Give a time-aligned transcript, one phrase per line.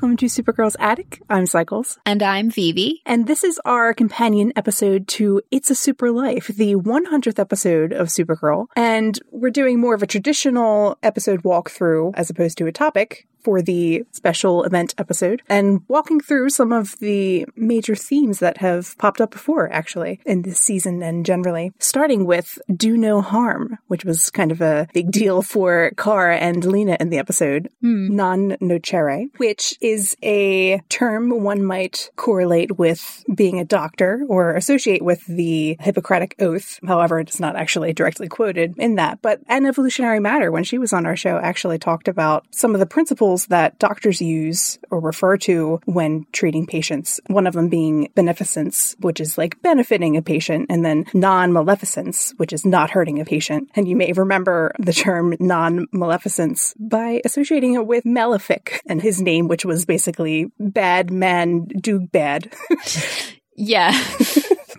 [0.00, 1.20] welcome to Supergirl's Attic.
[1.28, 1.98] I'm Cycles.
[2.06, 3.02] And I'm Vivi.
[3.04, 8.06] And this is our companion episode to It's a Super Life, the 100th episode of
[8.06, 8.68] Supergirl.
[8.74, 13.62] And we're doing more of a traditional episode walkthrough as opposed to a topic for
[13.62, 19.20] the special event episode and walking through some of the major themes that have popped
[19.20, 21.72] up before, actually, in this season and generally.
[21.78, 26.64] Starting with Do No Harm, which was kind of a big deal for Kara and
[26.64, 27.68] Lena in the episode.
[27.80, 28.14] Hmm.
[28.14, 35.02] Non nocere, which is a term one might correlate with being a doctor or associate
[35.02, 36.80] with the Hippocratic Oath.
[36.86, 39.22] However, it's not actually directly quoted in that.
[39.22, 42.80] But an evolutionary matter, when she was on our show, actually talked about some of
[42.80, 47.20] the principles that doctors use or refer to when treating patients.
[47.26, 52.32] One of them being beneficence, which is like benefiting a patient, and then non maleficence,
[52.36, 53.70] which is not hurting a patient.
[53.74, 59.20] And you may remember the term non maleficence by associating it with Malefic and his
[59.20, 62.52] name, which was basically bad man do bad.
[63.60, 63.92] Yeah.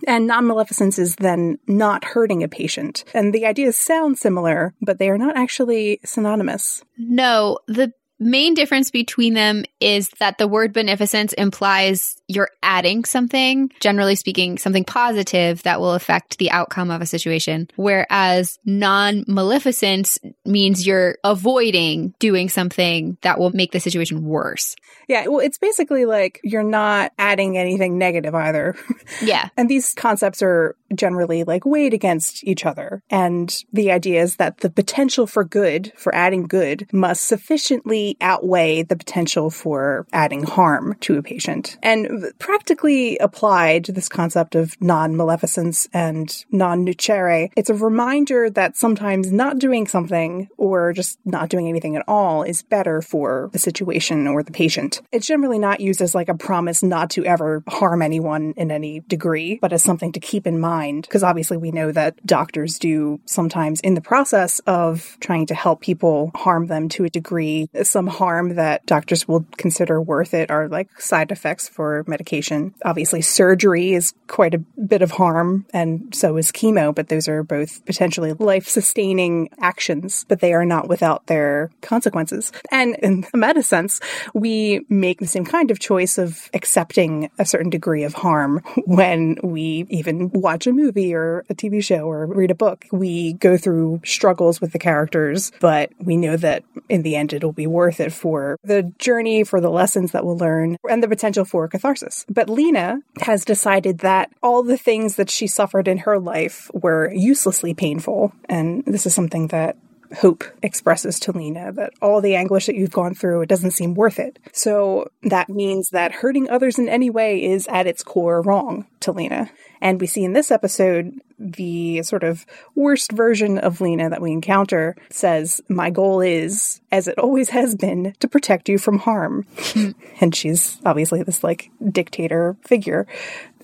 [0.04, 3.04] And non maleficence is then not hurting a patient.
[3.14, 6.82] And the ideas sound similar, but they are not actually synonymous.
[6.98, 7.92] no, the
[8.22, 14.58] main difference between them is that the word beneficence implies you're adding something, generally speaking,
[14.58, 17.68] something positive that will affect the outcome of a situation.
[17.76, 24.76] Whereas non maleficence means you're avoiding doing something that will make the situation worse.
[25.08, 28.74] Yeah, well, it's basically like you're not adding anything negative either.
[29.20, 29.48] Yeah.
[29.56, 33.02] and these concepts are generally like weighed against each other.
[33.10, 38.82] And the idea is that the potential for good, for adding good, must sufficiently outweigh
[38.82, 41.78] the potential for adding harm to a patient.
[41.82, 48.50] And practically applied, to this concept of non maleficence and non nocere, it's a reminder
[48.50, 53.50] that sometimes not doing something or just not doing anything at all is better for
[53.52, 55.02] the situation or the patient.
[55.12, 59.00] It's generally not used as like a promise not to ever harm anyone in any
[59.00, 60.81] degree, but as something to keep in mind.
[60.90, 65.80] Because obviously we know that doctors do sometimes in the process of trying to help
[65.80, 67.68] people harm them to a degree.
[67.82, 72.74] Some harm that doctors will consider worth it are like side effects for medication.
[72.84, 77.42] Obviously surgery is quite a bit of harm and so is chemo, but those are
[77.42, 82.52] both potentially life sustaining actions, but they are not without their consequences.
[82.70, 84.00] And in a meta sense,
[84.34, 89.36] we make the same kind of choice of accepting a certain degree of harm when
[89.42, 92.86] we even watch a movie or a TV show or read a book.
[92.92, 97.52] We go through struggles with the characters, but we know that in the end it'll
[97.52, 101.44] be worth it for the journey, for the lessons that we'll learn, and the potential
[101.44, 102.24] for catharsis.
[102.28, 107.12] But Lena has decided that all the things that she suffered in her life were
[107.12, 108.32] uselessly painful.
[108.48, 109.76] And this is something that
[110.18, 113.94] Hope expresses to Lena that all the anguish that you've gone through, it doesn't seem
[113.94, 114.38] worth it.
[114.52, 119.12] So that means that hurting others in any way is at its core wrong to
[119.12, 119.50] Lena.
[119.80, 124.32] And we see in this episode the sort of worst version of Lena that we
[124.32, 129.46] encounter says, My goal is, as it always has been, to protect you from harm.
[130.20, 133.06] and she's obviously this like dictator figure.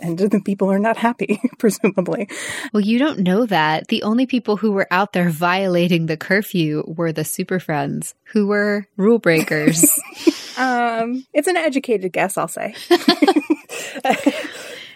[0.01, 2.29] And the people are not happy, presumably.
[2.73, 3.89] Well, you don't know that.
[3.89, 8.47] The only people who were out there violating the curfew were the Super Friends, who
[8.47, 9.85] were rule breakers.
[10.57, 12.75] Um, it's an educated guess, I'll say.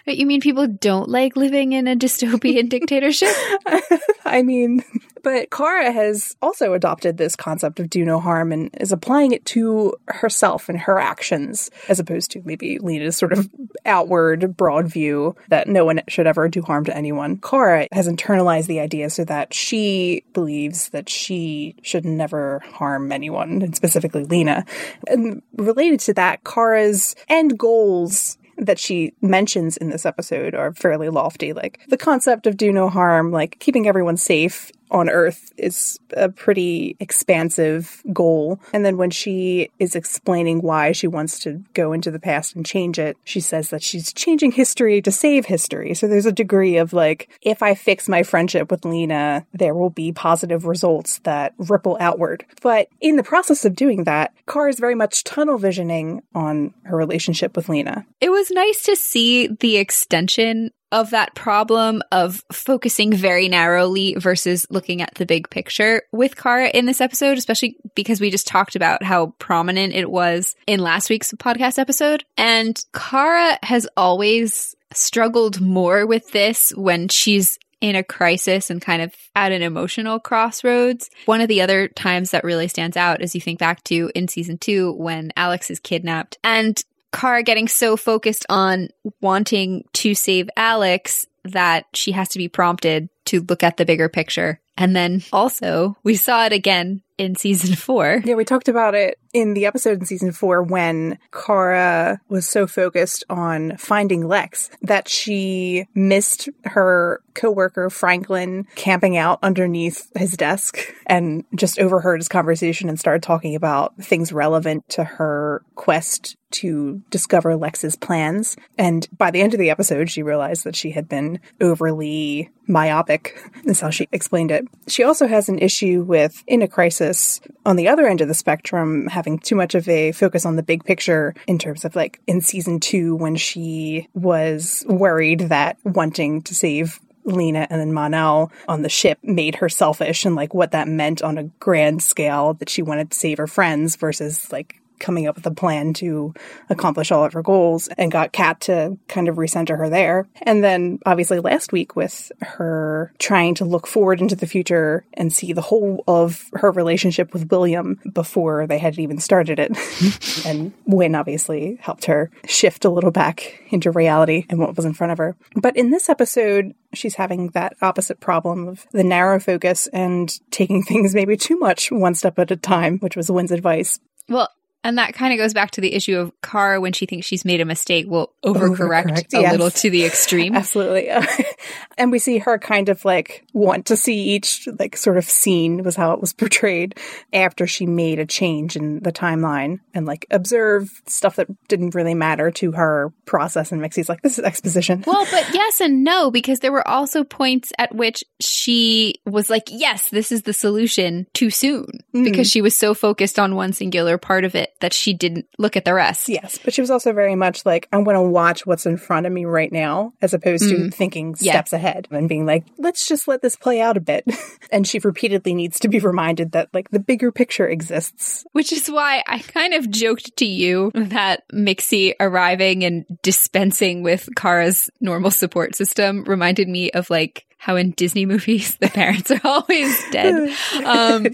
[0.05, 3.33] But you mean people don't like living in a dystopian dictatorship?
[4.25, 4.83] I mean,
[5.23, 9.45] but Kara has also adopted this concept of do no harm and is applying it
[9.47, 13.49] to herself and her actions, as opposed to maybe Lena's sort of
[13.85, 17.37] outward, broad view that no one should ever do harm to anyone.
[17.37, 23.61] Kara has internalized the idea so that she believes that she should never harm anyone,
[23.61, 24.65] and specifically Lena.
[25.07, 31.09] And related to that, Kara's end goals that she mentions in this episode are fairly
[31.09, 31.53] lofty.
[31.53, 36.29] Like the concept of do no harm, like keeping everyone safe on Earth is a
[36.29, 38.59] pretty expansive goal.
[38.73, 42.65] And then when she is explaining why she wants to go into the past and
[42.65, 45.93] change it, she says that she's changing history to save history.
[45.93, 49.89] So there's a degree of like, if I fix my friendship with Lena, there will
[49.89, 52.45] be positive results that ripple outward.
[52.61, 56.97] But in the process of doing that, Kara is very much tunnel visioning on her
[56.97, 58.05] relationship with Lena.
[58.21, 64.67] It was nice to see the extension of that problem of focusing very narrowly versus
[64.69, 68.75] looking at the big picture with Kara in this episode, especially because we just talked
[68.75, 72.23] about how prominent it was in last week's podcast episode.
[72.37, 79.01] And Kara has always struggled more with this when she's in a crisis and kind
[79.01, 81.09] of at an emotional crossroads.
[81.25, 84.27] One of the other times that really stands out is you think back to in
[84.27, 86.81] season two when Alex is kidnapped and
[87.13, 88.89] Kara getting so focused on
[89.21, 94.09] wanting to save Alex that she has to be prompted to look at the bigger
[94.09, 94.59] picture.
[94.77, 98.21] And then also, we saw it again in season four.
[98.25, 102.67] Yeah, we talked about it in the episode in season four when Kara was so
[102.67, 110.77] focused on finding Lex that she missed her coworker Franklin camping out underneath his desk
[111.07, 117.01] and just overheard his conversation and started talking about things relevant to her quest to
[117.09, 118.55] discover Lex's plans.
[118.77, 123.41] And by the end of the episode, she realized that she had been overly myopic.
[123.65, 124.67] That's how she explained it.
[124.87, 128.33] She also has an issue with, in a crisis, on the other end of the
[128.35, 132.19] spectrum, having too much of a focus on the big picture in terms of like
[132.27, 138.51] in season two when she was worried that wanting to save Lena and then Mon-El
[138.67, 142.53] on the ship made her selfish and like what that meant on a grand scale
[142.55, 146.33] that she wanted to save her friends versus like coming up with a plan to
[146.69, 150.27] accomplish all of her goals and got Kat to kind of recenter her there.
[150.41, 155.31] And then obviously last week with her trying to look forward into the future and
[155.31, 160.45] see the whole of her relationship with William before they had even started it.
[160.45, 164.93] and Winn obviously helped her shift a little back into reality and what was in
[164.93, 165.35] front of her.
[165.55, 170.83] But in this episode, she's having that opposite problem of the narrow focus and taking
[170.83, 173.99] things maybe too much one step at a time, which was Winn's advice.
[174.29, 174.49] Well,
[174.83, 177.45] and that kind of goes back to the issue of Kara when she thinks she's
[177.45, 179.51] made a mistake will overcorrect, overcorrect a yes.
[179.51, 180.55] little to the extreme.
[180.55, 181.09] Absolutely.
[181.97, 185.83] and we see her kind of like want to see each like sort of scene
[185.83, 186.99] was how it was portrayed
[187.31, 192.13] after she made a change in the timeline and like observe stuff that didn't really
[192.13, 195.03] matter to her process and Mixie's like this is exposition.
[195.13, 199.67] Well, but yes and no because there were also points at which she was like
[199.69, 202.23] yes, this is the solution too soon mm.
[202.23, 205.77] because she was so focused on one singular part of it that she didn't look
[205.77, 206.27] at the rest.
[206.27, 209.25] Yes, but she was also very much like, I'm going to watch what's in front
[209.25, 210.93] of me right now, as opposed to mm.
[210.93, 211.53] thinking yeah.
[211.53, 214.25] steps ahead and being like, let's just let this play out a bit.
[214.73, 218.43] and she repeatedly needs to be reminded that, like, the bigger picture exists.
[218.51, 224.27] Which is why I kind of joked to you that Mixie arriving and dispensing with
[224.35, 229.39] Kara's normal support system reminded me of, like, how in Disney movies the parents are
[229.45, 230.53] always dead.
[230.83, 231.27] Um,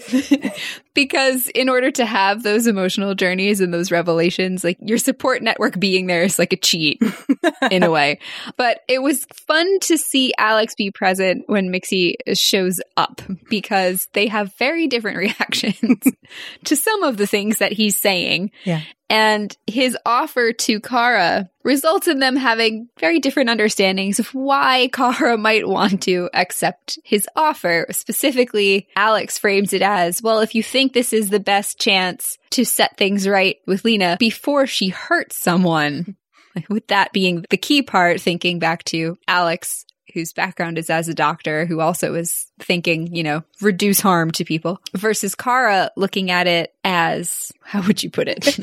[0.99, 5.79] because in order to have those emotional journeys and those revelations, like your support network
[5.79, 7.01] being there is like a cheat
[7.71, 8.19] in a way.
[8.57, 14.27] But it was fun to see Alex be present when Mixie shows up because they
[14.27, 16.03] have very different reactions
[16.65, 18.51] to some of the things that he's saying.
[18.65, 18.81] Yeah.
[19.09, 25.35] And his offer to Kara results in them having very different understandings of why Kara
[25.35, 27.87] might want to accept his offer.
[27.89, 32.65] Specifically, Alex frames it as, well, if you think this is the best chance to
[32.65, 36.15] set things right with Lena before she hurts someone,
[36.69, 41.13] with that being the key part, thinking back to Alex whose background is as a
[41.13, 46.47] doctor, who also is thinking, you know, reduce harm to people, versus Kara looking at
[46.47, 48.57] it as, how would you put it?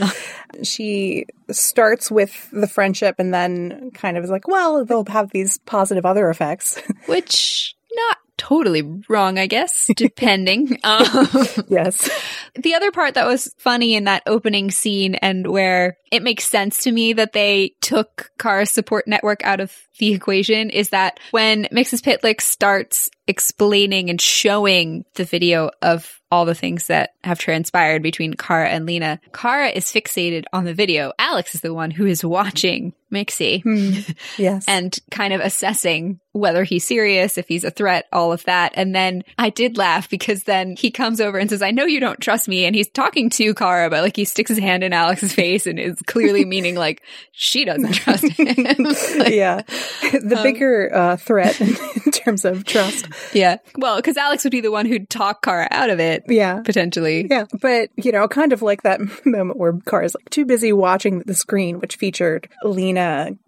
[0.66, 5.58] she starts with the friendship and then kind of is like, well, they'll have these
[5.58, 6.80] positive other effects.
[7.06, 10.78] Which, not totally wrong, I guess, depending.
[10.84, 11.28] um,
[11.68, 12.08] yes.
[12.54, 16.84] The other part that was funny in that opening scene and where it makes sense
[16.84, 21.64] to me that they took Kara's support network out of the equation is that when
[21.72, 28.34] Mxyzptlk starts explaining and showing the video of all the things that have transpired between
[28.34, 31.12] Kara and Lena, Kara is fixated on the video.
[31.18, 33.62] Alex is the one who is watching Mixie.
[33.62, 33.92] Hmm.
[34.38, 34.64] Yes.
[34.68, 38.72] and kind of assessing whether he's serious, if he's a threat, all of that.
[38.74, 42.00] And then I did laugh because then he comes over and says, I know you
[42.00, 42.66] don't trust me.
[42.66, 45.78] And he's talking to Kara, but like he sticks his hand in Alex's face and
[45.78, 48.46] is clearly meaning like she doesn't trust him.
[48.84, 49.62] like, yeah.
[50.02, 51.74] The um, bigger uh, threat in
[52.12, 53.08] terms of trust.
[53.32, 53.56] Yeah.
[53.78, 56.24] Well, because Alex would be the one who'd talk Kara out of it.
[56.28, 56.60] Yeah.
[56.62, 57.26] Potentially.
[57.30, 57.46] Yeah.
[57.62, 61.34] But, you know, kind of like that moment where Kara's like too busy watching the
[61.34, 62.95] screen, which featured Lena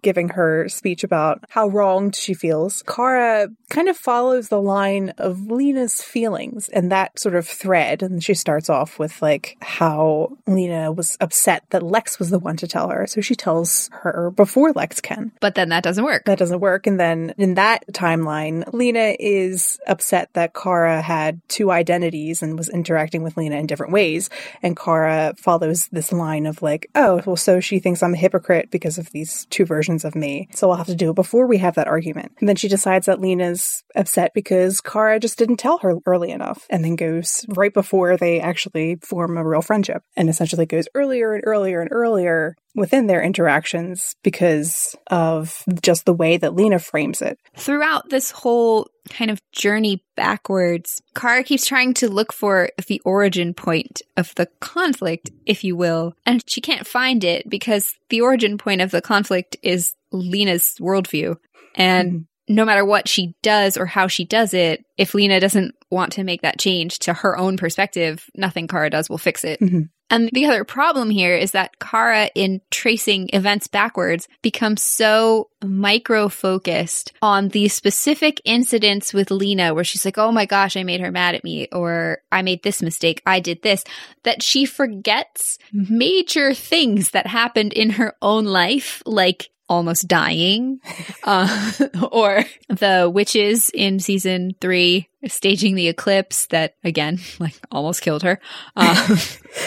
[0.03, 2.83] giving her speech about how wronged she feels.
[2.83, 8.03] Kara kind of follows the line of Lena's feelings and that sort of thread.
[8.03, 12.57] And she starts off with like how Lena was upset that Lex was the one
[12.57, 13.07] to tell her.
[13.07, 15.33] So she tells her before Lex can.
[15.41, 16.25] But then that doesn't work.
[16.25, 16.87] That doesn't work.
[16.87, 22.69] And then in that timeline, Lena is upset that Kara had two identities and was
[22.69, 24.31] interacting with Lena in different ways.
[24.63, 28.71] And Kara follows this line of like, oh, well, so she thinks I'm a hypocrite
[28.71, 30.49] because of these two versions of me.
[30.53, 32.33] So I'll have to do it before we have that argument.
[32.41, 36.67] And then she decides that Lena's upset because Kara just didn't tell her early enough
[36.71, 41.35] and then goes right before they actually form a real friendship and essentially goes earlier
[41.35, 47.23] and earlier and earlier within their interactions because of just the way that Lena frames
[47.23, 47.39] it.
[47.57, 53.55] Throughout this whole kind of journey backwards, Kara keeps trying to look for the origin
[53.55, 58.59] point of the conflict, if you will, and she can't find it because the origin
[58.59, 61.37] point of the conflict is Lena's worldview.
[61.75, 65.75] And mm no matter what she does or how she does it, if Lena doesn't
[65.91, 69.61] want to make that change to her own perspective, nothing Kara does will fix it.
[69.61, 69.83] Mm-hmm.
[70.11, 76.29] And the other problem here is that Kara, in tracing events backwards, becomes so micro
[76.29, 81.01] focused on these specific incidents with Lena where she's like, oh my gosh, I made
[81.01, 83.85] her mad at me, or I made this mistake, I did this,
[84.23, 90.81] that she forgets major things that happened in her own life, like almost dying,
[91.25, 91.73] uh,
[92.13, 98.41] or the witches in season three staging the eclipse that again, like almost killed her.
[98.77, 99.17] Um,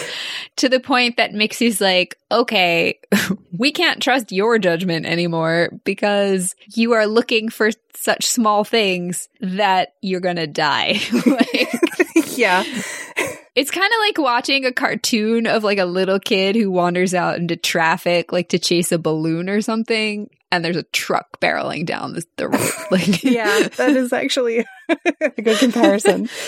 [0.56, 2.98] to the point that Mixie's like, okay,
[3.56, 9.94] we can't trust your judgment anymore because you are looking for such small things that
[10.00, 10.98] you're gonna die.
[11.26, 12.64] like, yeah.
[13.54, 17.36] It's kind of like watching a cartoon of like a little kid who wanders out
[17.36, 22.14] into traffic, like to chase a balloon or something, and there's a truck barreling down
[22.14, 22.70] the, the road.
[22.90, 26.28] Like, yeah, that is actually a good comparison.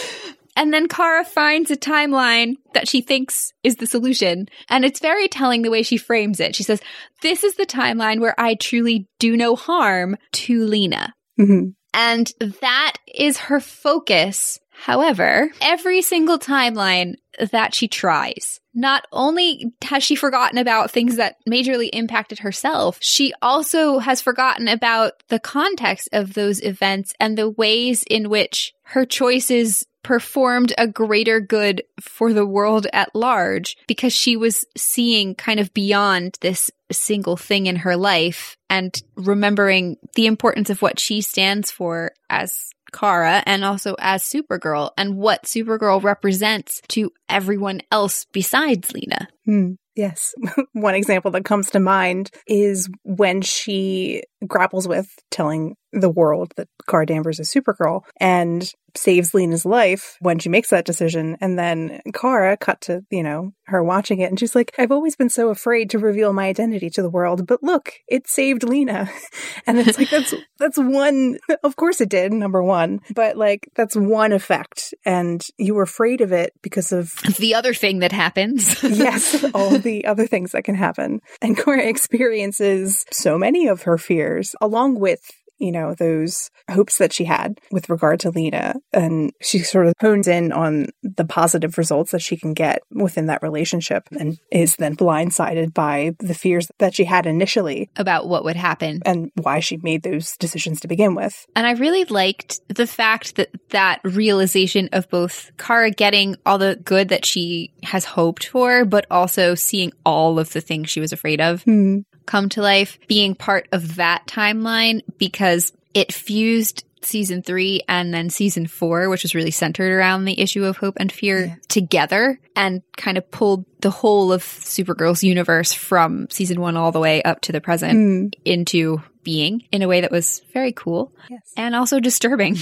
[0.57, 4.47] And then Kara finds a timeline that she thinks is the solution.
[4.69, 6.55] And it's very telling the way she frames it.
[6.55, 6.81] She says,
[7.23, 11.13] This is the timeline where I truly do no harm to Lena.
[11.41, 11.71] Mm-hmm.
[11.93, 17.15] And that is her focus However, every single timeline
[17.53, 23.33] that she tries, not only has she forgotten about things that majorly impacted herself, she
[23.41, 29.07] also has forgotten about the context of those events and the ways in which her
[29.07, 35.59] choices performed a greater good for the world at large because she was seeing kind
[35.59, 41.23] of beyond this single thing in her life and remembering the importance of what she
[41.23, 48.25] stands for as Kara and also as Supergirl and what Supergirl represents to everyone else
[48.33, 49.29] besides Lena.
[49.47, 50.35] Mm, yes.
[50.73, 56.69] One example that comes to mind is when she grapples with telling the world that
[56.89, 61.37] Kara Danvers is Supergirl and saves Lena's life when she makes that decision.
[61.41, 65.17] And then Kara cut to, you know, her watching it and she's like, I've always
[65.17, 69.11] been so afraid to reveal my identity to the world, but look, it saved Lena.
[69.67, 73.97] And it's like, that's, that's one, of course it did, number one, but like, that's
[73.97, 74.93] one effect.
[75.07, 78.83] And you were afraid of it because of the other thing that happens.
[78.83, 81.21] yes, all the other things that can happen.
[81.41, 85.21] And Kara experiences so many of her fears along with
[85.59, 88.75] you know, those hopes that she had with regard to Lena.
[88.93, 93.27] And she sort of hones in on the positive results that she can get within
[93.27, 98.45] that relationship and is then blindsided by the fears that she had initially about what
[98.45, 101.47] would happen and why she made those decisions to begin with.
[101.55, 106.77] And I really liked the fact that that realization of both Kara getting all the
[106.77, 111.13] good that she has hoped for, but also seeing all of the things she was
[111.13, 111.65] afraid of.
[111.65, 118.13] Mm come to life being part of that timeline because it fused season three and
[118.13, 121.55] then season four, which was really centered around the issue of hope and fear yeah.
[121.69, 127.01] together and kind of pulled the whole of Supergirl's universe from season one all the
[127.01, 128.33] way up to the present mm.
[128.45, 131.53] into being in a way that was very cool yes.
[131.57, 132.57] and also disturbing.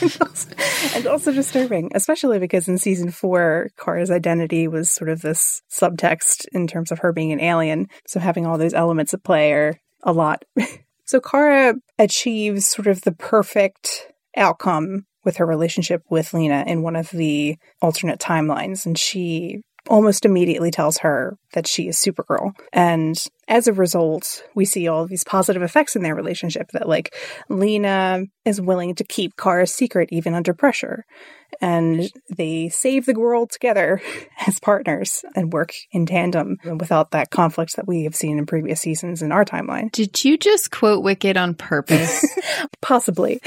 [0.94, 6.46] and also disturbing, especially because in season four, Kara's identity was sort of this subtext
[6.52, 7.88] in terms of her being an alien.
[8.06, 10.44] So having all those elements at play are a lot.
[11.06, 16.96] so Kara achieves sort of the perfect outcome with her relationship with Lena in one
[16.96, 18.86] of the alternate timelines.
[18.86, 22.52] And she almost immediately tells her that she is Supergirl.
[22.70, 23.16] And
[23.48, 27.14] as a result, we see all these positive effects in their relationship that, like,
[27.48, 31.06] Lena is willing to keep Kara's secret even under pressure.
[31.62, 34.02] And they save the world together
[34.46, 38.82] as partners and work in tandem without that conflict that we have seen in previous
[38.82, 39.90] seasons in our timeline.
[39.92, 42.22] Did you just quote Wicked on purpose?
[42.82, 43.40] Possibly.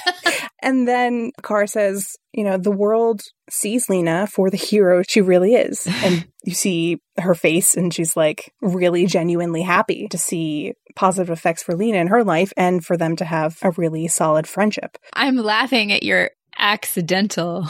[0.62, 5.54] and then Kara says, you know, the world sees Lena for the hero she really
[5.54, 5.86] is.
[5.86, 11.62] And you see her face and she's like really genuinely happy to see positive effects
[11.62, 14.96] for Lena in her life and for them to have a really solid friendship.
[15.12, 17.66] I'm laughing at your accidental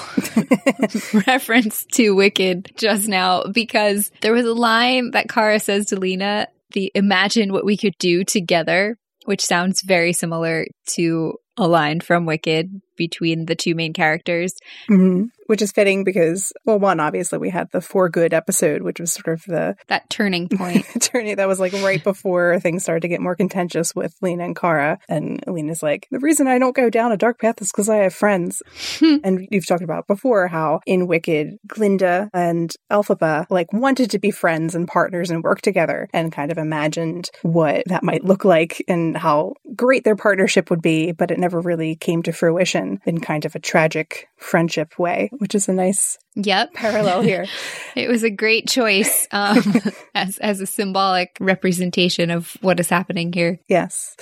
[1.27, 6.49] reference to Wicked just now because there was a line that Kara says to Lena,
[6.73, 12.27] the imagine what we could do together, which sounds very similar to a line from
[12.27, 14.55] Wicked between the two main characters.
[14.91, 15.27] Mm-hmm.
[15.51, 19.13] Which is fitting because, well, one, obviously we had the For Good episode, which was
[19.13, 20.87] sort of the that turning point.
[21.01, 24.55] turning that was like right before things started to get more contentious with Lena and
[24.55, 25.01] Kara.
[25.09, 27.97] And Lena's like, the reason I don't go down a dark path is because I
[27.97, 28.63] have friends.
[29.01, 29.17] Hmm.
[29.25, 34.31] and you've talked about before how in Wicked, Glinda and Elphaba like wanted to be
[34.31, 38.85] friends and partners and work together and kind of imagined what that might look like
[38.87, 43.19] and how great their partnership would be, but it never really came to fruition in
[43.21, 46.75] kind of a tragic friendship way, which is a nice Yep.
[46.75, 47.47] parallel here.
[47.97, 49.63] it was a great choice um,
[50.15, 53.59] as as a symbolic representation of what is happening here.
[53.69, 54.17] Yes.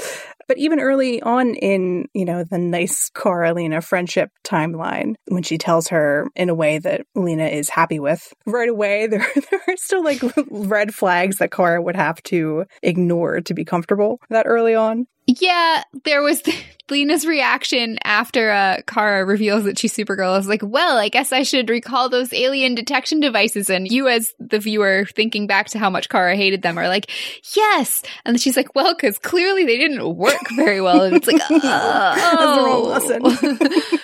[0.47, 5.59] But even early on in, you know, the nice Kara Lena friendship timeline, when she
[5.59, 9.77] tells her in a way that Lena is happy with, right away there, there are
[9.77, 14.75] still like red flags that Kara would have to ignore to be comfortable that early
[14.75, 15.07] on.
[15.29, 16.43] Yeah, there was
[16.91, 20.33] Lena's reaction after uh, Kara reveals that she's Supergirl.
[20.33, 23.69] I was like, well, I guess I should recall those alien detection devices.
[23.69, 27.11] And you, as the viewer, thinking back to how much Kara hated them, are like,
[27.55, 28.03] yes.
[28.25, 31.03] And she's like, well, because clearly they didn't work very well.
[31.03, 32.89] And it's like, oh,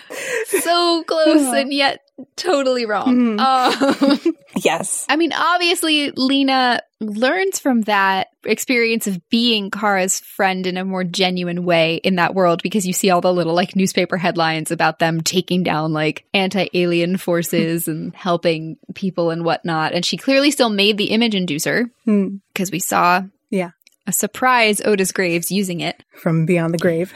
[0.65, 2.01] so close and yet
[2.37, 3.39] totally wrong.
[3.39, 3.41] Mm.
[3.41, 5.05] Um, yes.
[5.09, 11.05] I mean, obviously, Lena learns from that experience of being Kara's friend in a more
[11.05, 14.99] genuine way in that world because you see all the little like newspaper headlines about
[14.99, 19.93] them taking down like anti alien forces and helping people and whatnot.
[19.93, 22.73] And she clearly still made the image inducer because hmm.
[22.73, 23.71] we saw yeah
[24.07, 27.13] a surprise Otis Graves using it from beyond the grave.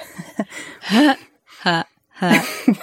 [0.83, 1.17] ha,
[1.61, 2.75] ha, ha.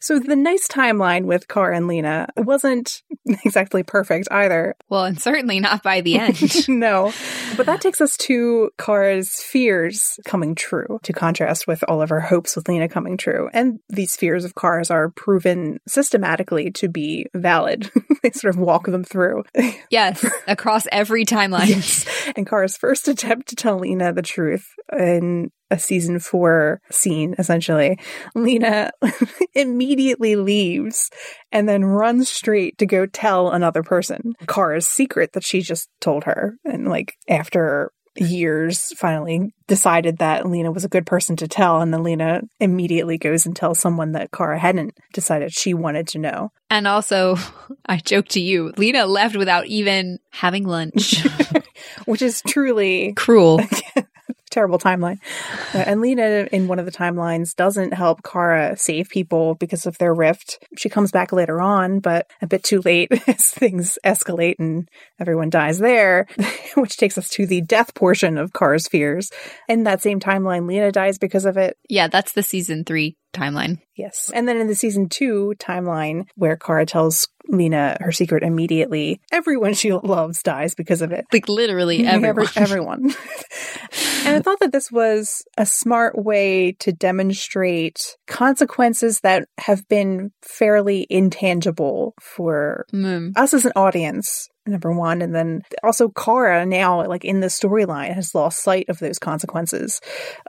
[0.00, 3.02] So the nice timeline with Kara and Lena wasn't
[3.44, 4.74] exactly perfect either.
[4.88, 6.68] Well, and certainly not by the end.
[6.68, 7.12] no.
[7.56, 12.20] But that takes us to Kara's fears coming true, to contrast with all of her
[12.20, 13.48] hopes with Lena coming true.
[13.52, 17.90] And these fears of Kara's are proven systematically to be valid.
[18.22, 19.44] they sort of walk them through.
[19.90, 21.68] Yes, across every timeline.
[21.68, 22.06] Yes.
[22.36, 27.98] And Kara's first attempt to tell Lena the truth in a season four scene, essentially.
[28.34, 28.90] Lena
[29.54, 31.10] immediately leaves
[31.52, 36.24] and then runs straight to go tell another person Kara's secret that she just told
[36.24, 36.56] her.
[36.64, 41.92] And like after years finally decided that Lena was a good person to tell and
[41.92, 46.50] then Lena immediately goes and tells someone that Kara hadn't decided she wanted to know.
[46.70, 47.36] And also,
[47.86, 51.24] I joke to you, Lena left without even having lunch.
[52.06, 53.60] Which is truly cruel
[54.48, 55.18] terrible timeline.
[55.74, 59.98] Uh, and Lena, in one of the timelines, doesn't help Kara save people because of
[59.98, 60.58] their rift.
[60.76, 64.88] She comes back later on, but a bit too late as things escalate and
[65.20, 66.26] everyone dies there,
[66.74, 69.30] which takes us to the death portion of Kara's fears.
[69.68, 71.76] In that same timeline, Lena dies because of it.
[71.88, 73.80] Yeah, that's the season three timeline.
[73.96, 74.30] Yes.
[74.32, 79.74] And then in the season two timeline, where Kara tells Lena her secret immediately, everyone
[79.74, 81.26] she loves dies because of it.
[81.32, 82.24] Like literally everyone.
[82.24, 83.02] Every, everyone.
[84.24, 90.32] and I thought that this was a smart way to demonstrate consequences that have been
[90.42, 93.32] fairly intangible for mm.
[93.36, 95.22] us as an audience number one.
[95.22, 100.00] And then also Kara now, like in the storyline, has lost sight of those consequences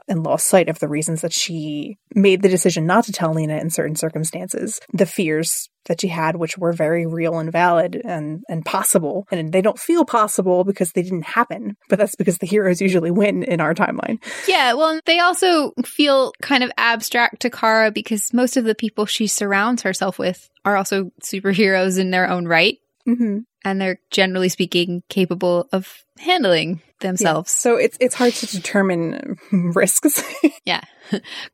[0.08, 3.58] and lost sight of the reasons that she made the decision not to tell Lena
[3.58, 4.80] in certain circumstances.
[4.92, 9.26] The fears that she had, which were very real and valid and, and possible.
[9.30, 13.10] And they don't feel possible because they didn't happen, but that's because the heroes usually
[13.10, 14.22] win in our timeline.
[14.46, 19.06] Yeah, well, they also feel kind of abstract to Kara because most of the people
[19.06, 22.78] she surrounds herself with are also superheroes in their own right.
[23.08, 27.54] Mm-hmm and they're generally speaking capable of handling themselves.
[27.54, 27.60] Yeah.
[27.60, 30.22] So it's it's hard to determine risks.
[30.64, 30.80] yeah.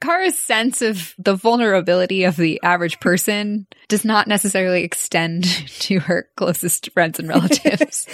[0.00, 5.44] Kara's sense of the vulnerability of the average person does not necessarily extend
[5.80, 8.06] to her closest friends and relatives.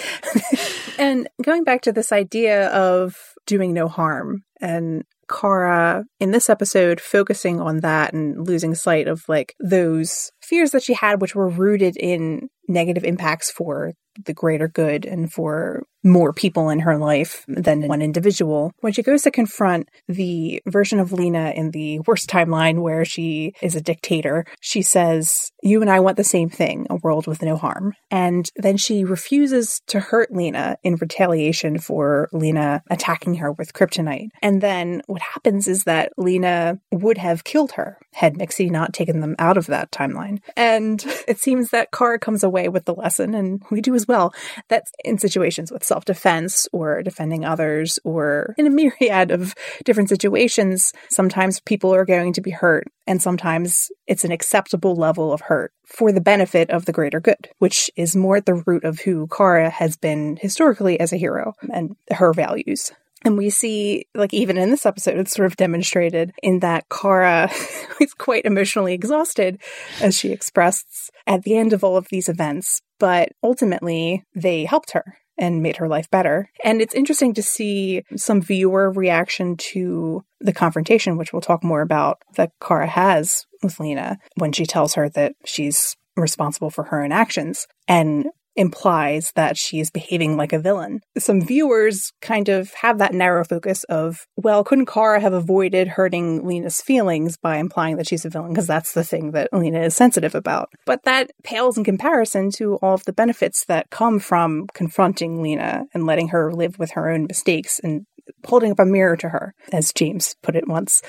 [0.97, 3.15] and going back to this idea of
[3.45, 9.23] doing no harm and Kara in this episode focusing on that and losing sight of
[9.27, 13.93] like those fears that she had, which were rooted in negative impacts for
[14.25, 18.71] the greater good and for more people in her life than one individual.
[18.81, 23.53] When she goes to confront the version of Lena in the worst timeline where she
[23.61, 27.41] is a dictator, she says, You and I want the same thing, a world with
[27.41, 27.93] no harm.
[28.11, 34.29] And then she refuses to hurt Lena in retaliation for Lena attacking her with kryptonite.
[34.41, 39.19] And then what happens is that Lena would have killed her had Mixie not taken
[39.19, 40.39] them out of that timeline.
[40.55, 44.33] And it seems that Kara comes away with the lesson, and we do as well,
[44.69, 49.53] that in situations with self defense or defending others or in a myriad of
[49.85, 55.31] different situations, sometimes people are going to be hurt and sometimes it's an acceptable level
[55.31, 58.83] of hurt for the benefit of the greater good, which is more at the root
[58.83, 62.91] of who Kara has been historically as a hero and her values.
[63.23, 67.51] And we see, like, even in this episode, it's sort of demonstrated in that Kara
[68.01, 69.61] is quite emotionally exhausted,
[70.01, 72.81] as she expressed at the end of all of these events.
[72.99, 76.49] But ultimately, they helped her and made her life better.
[76.63, 81.81] And it's interesting to see some viewer reaction to the confrontation, which we'll talk more
[81.81, 87.03] about, that Kara has with Lena when she tells her that she's responsible for her
[87.03, 87.67] own actions.
[87.87, 91.01] And implies that she is behaving like a villain.
[91.17, 96.45] Some viewers kind of have that narrow focus of, well, couldn't Kara have avoided hurting
[96.45, 98.51] Lena's feelings by implying that she's a villain?
[98.51, 100.69] Because that's the thing that Lena is sensitive about.
[100.85, 105.85] But that pales in comparison to all of the benefits that come from confronting Lena
[105.93, 108.05] and letting her live with her own mistakes and
[108.45, 111.01] holding up a mirror to her, as James put it once.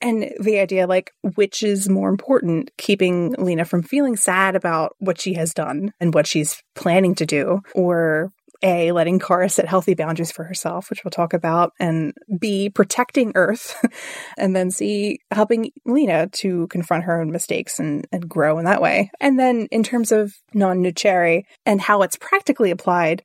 [0.00, 5.20] And the idea, like, which is more important, keeping Lena from feeling sad about what
[5.20, 8.30] she has done and what she's planning to do, or
[8.62, 13.32] a, letting Kara set healthy boundaries for herself, which we'll talk about, and B, protecting
[13.34, 13.76] Earth,
[14.38, 18.82] and then C, helping Lena to confront her own mistakes and, and grow in that
[18.82, 19.10] way.
[19.20, 23.22] And then in terms of non nocere and how it's practically applied,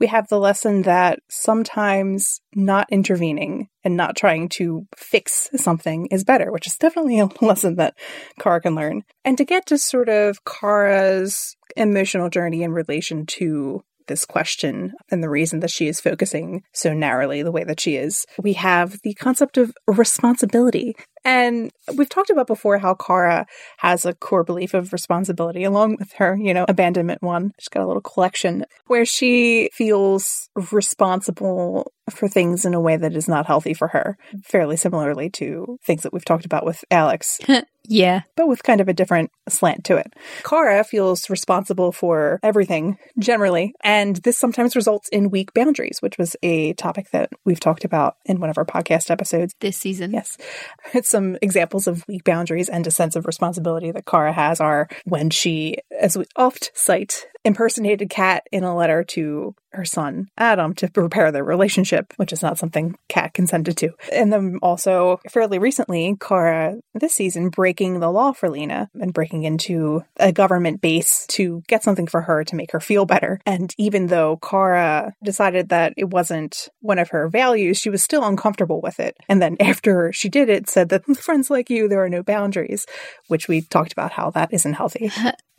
[0.00, 6.24] we have the lesson that sometimes not intervening and not trying to fix something is
[6.24, 7.94] better, which is definitely a lesson that
[8.40, 9.02] Kara can learn.
[9.24, 15.22] And to get to sort of Kara's emotional journey in relation to this question and
[15.22, 18.98] the reason that she is focusing so narrowly the way that she is, we have
[19.02, 20.94] the concept of responsibility.
[21.24, 23.46] And we've talked about before how Kara
[23.78, 27.52] has a core belief of responsibility along with her, you know, abandonment one.
[27.58, 33.16] She's got a little collection where she feels responsible for things in a way that
[33.16, 37.40] is not healthy for her, fairly similarly to things that we've talked about with Alex.
[37.86, 38.22] yeah.
[38.36, 40.12] But with kind of a different slant to it.
[40.42, 46.36] Kara feels responsible for everything generally, and this sometimes results in weak boundaries, which was
[46.42, 50.12] a topic that we've talked about in one of our podcast episodes this season.
[50.12, 50.38] Yes.
[51.02, 55.30] Some examples of weak boundaries and a sense of responsibility that Kara has are when
[55.30, 60.88] she, as we oft cite, impersonated Kat in a letter to her son Adam to
[60.96, 63.90] repair their relationship, which is not something Kat consented to.
[64.12, 69.42] And then also fairly recently, Kara this season breaking the law for Lena and breaking
[69.44, 73.40] into a government base to get something for her to make her feel better.
[73.44, 78.24] And even though Kara decided that it wasn't one of her values, she was still
[78.24, 79.16] uncomfortable with it.
[79.28, 82.86] And then after she did it, said that friends like you, there are no boundaries,
[83.28, 85.10] which we talked about how that isn't healthy.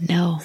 [0.00, 0.40] No.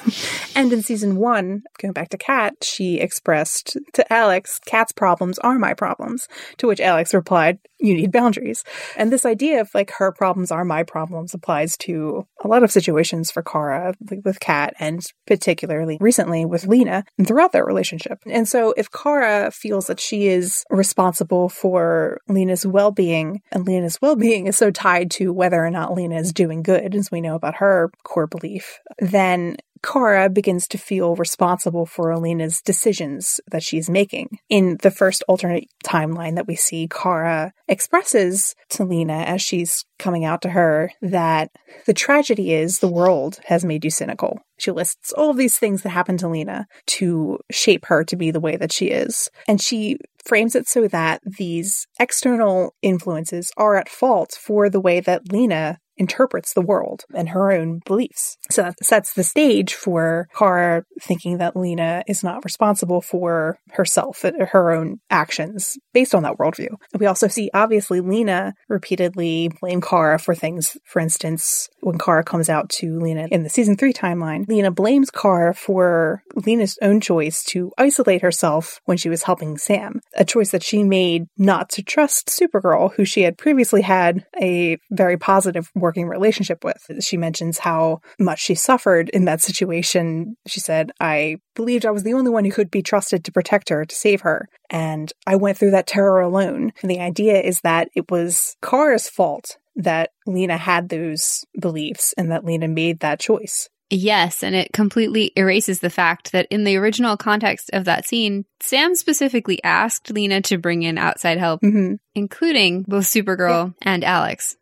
[0.55, 5.57] and in season one, going back to Kat, she expressed to Alex, Kat's problems are
[5.57, 6.27] my problems.
[6.57, 8.63] To which Alex replied, You need boundaries.
[8.97, 12.71] And this idea of like her problems are my problems applies to a lot of
[12.71, 18.19] situations for Kara with Kat and particularly recently with Lena and throughout their relationship.
[18.25, 24.01] And so if Kara feels that she is responsible for Lena's well being and Lena's
[24.01, 27.21] well being is so tied to whether or not Lena is doing good, as we
[27.21, 33.61] know about her core belief then Kara begins to feel responsible for Lena's decisions that
[33.61, 34.39] she's making.
[34.49, 40.25] In the first alternate timeline that we see, Kara expresses to Lena as she's coming
[40.25, 41.51] out to her that
[41.85, 44.39] the tragedy is the world has made you cynical.
[44.57, 48.31] She lists all of these things that happened to Lena to shape her to be
[48.31, 49.29] the way that she is.
[49.47, 54.99] And she frames it so that these external influences are at fault for the way
[54.99, 58.37] that Lena interprets the world and her own beliefs.
[58.49, 64.23] So that sets the stage for Kara thinking that Lena is not responsible for herself,
[64.25, 66.75] uh, her own actions based on that worldview.
[66.97, 70.77] We also see obviously Lena repeatedly blame Kara for things.
[70.85, 75.09] For instance, when Kara comes out to Lena in the season three timeline, Lena blames
[75.09, 80.51] Kara for Lena's own choice to isolate herself when she was helping Sam, a choice
[80.51, 85.69] that she made not to trust Supergirl, who she had previously had a very positive
[85.85, 86.83] working relationship with.
[86.99, 90.35] She mentions how much she suffered in that situation.
[90.47, 93.69] She said, I believed I was the only one who could be trusted to protect
[93.69, 94.49] her, to save her.
[94.69, 96.73] And I went through that terror alone.
[96.81, 102.31] And the idea is that it was Kara's fault that Lena had those beliefs and
[102.31, 103.69] that Lena made that choice.
[103.91, 108.45] Yes, and it completely erases the fact that in the original context of that scene,
[108.59, 111.95] Sam specifically asked Lena to bring in outside help, Mm-hmm.
[112.15, 114.57] including both Supergirl and Alex.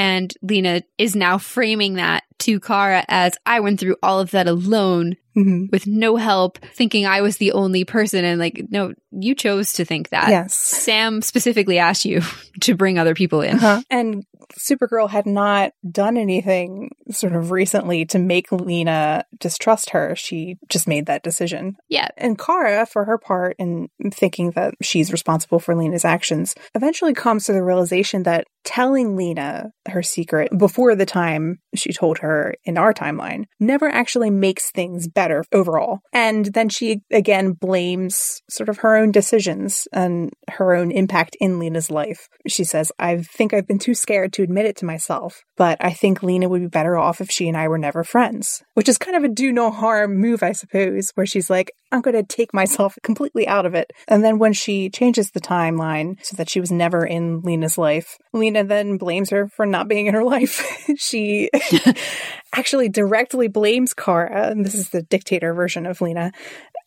[0.00, 4.48] And Lena is now framing that to Kara as I went through all of that
[4.48, 5.66] alone Mm-hmm.
[5.70, 8.24] with no help, thinking I was the only person.
[8.24, 10.28] And like, no, you chose to think that.
[10.28, 10.56] Yes.
[10.56, 12.22] Sam specifically asked you
[12.62, 13.54] to bring other people in.
[13.54, 13.80] Uh-huh.
[13.90, 14.26] And
[14.58, 20.16] Supergirl had not done anything sort of recently to make Lena distrust her.
[20.16, 21.76] She just made that decision.
[21.88, 22.08] Yeah.
[22.16, 27.44] And Kara, for her part, in thinking that she's responsible for Lena's actions, eventually comes
[27.44, 32.76] to the realization that telling Lena her secret before the time she told her in
[32.76, 36.00] our timeline never actually makes things better overall.
[36.12, 41.58] And then she again blames sort of her own decisions and her own impact in
[41.58, 42.28] Lena's life.
[42.46, 45.92] She says, I think I've been too scared to admit it to myself, but I
[45.92, 48.98] think Lena would be better off if she and I were never friends, which is
[48.98, 52.22] kind of a do no harm move, I suppose, where she's like, I'm going to
[52.22, 53.92] take myself completely out of it.
[54.06, 58.16] And then when she changes the timeline so that she was never in Lena's life,
[58.32, 60.88] Lena then blames her for not being in her life.
[60.96, 61.50] she
[62.54, 66.32] actually directly blames Kara, and this is the dictator version of Lena,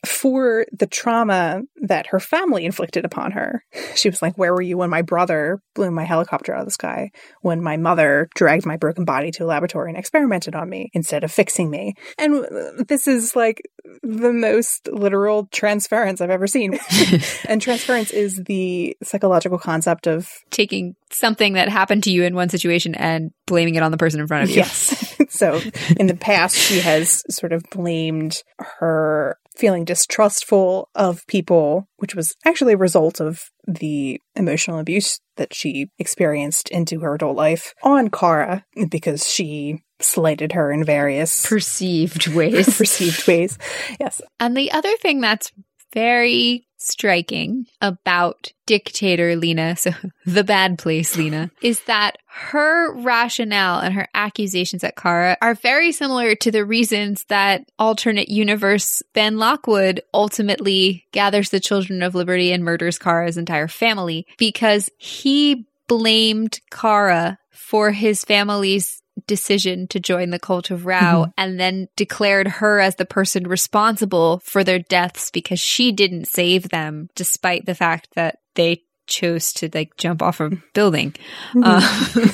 [0.05, 3.63] for the trauma that her family inflicted upon her.
[3.95, 6.71] She was like, Where were you when my brother blew my helicopter out of the
[6.71, 7.11] sky?
[7.41, 11.23] When my mother dragged my broken body to a laboratory and experimented on me instead
[11.23, 11.95] of fixing me?
[12.17, 12.45] And
[12.87, 13.61] this is like
[14.01, 16.79] the most literal transference I've ever seen.
[17.47, 22.49] and transference is the psychological concept of Taking something that happened to you in one
[22.49, 24.57] situation and blaming it on the person in front of you.
[24.57, 25.15] Yes.
[25.29, 25.52] so
[25.97, 28.43] in the past, she has sort of blamed
[28.79, 35.53] her feeling distrustful of people, which was actually a result of the emotional abuse that
[35.53, 42.27] she experienced into her adult life on Kara because she slighted her in various Perceived
[42.27, 42.65] ways.
[42.77, 43.57] perceived ways.
[43.99, 44.21] Yes.
[44.39, 45.51] And the other thing that's
[45.93, 49.91] very striking about dictator Lena, so
[50.25, 55.91] the bad place Lena, is that her rationale and her accusations at Kara are very
[55.91, 62.51] similar to the reasons that alternate universe Ben Lockwood ultimately gathers the children of liberty
[62.51, 70.29] and murders Kara's entire family because he blamed Kara for his family's decision to join
[70.29, 71.33] the cult of Rao Mhm.
[71.37, 76.69] and then declared her as the person responsible for their deaths because she didn't save
[76.69, 81.13] them despite the fact that they chose to like jump off a building.
[81.61, 82.07] Uh,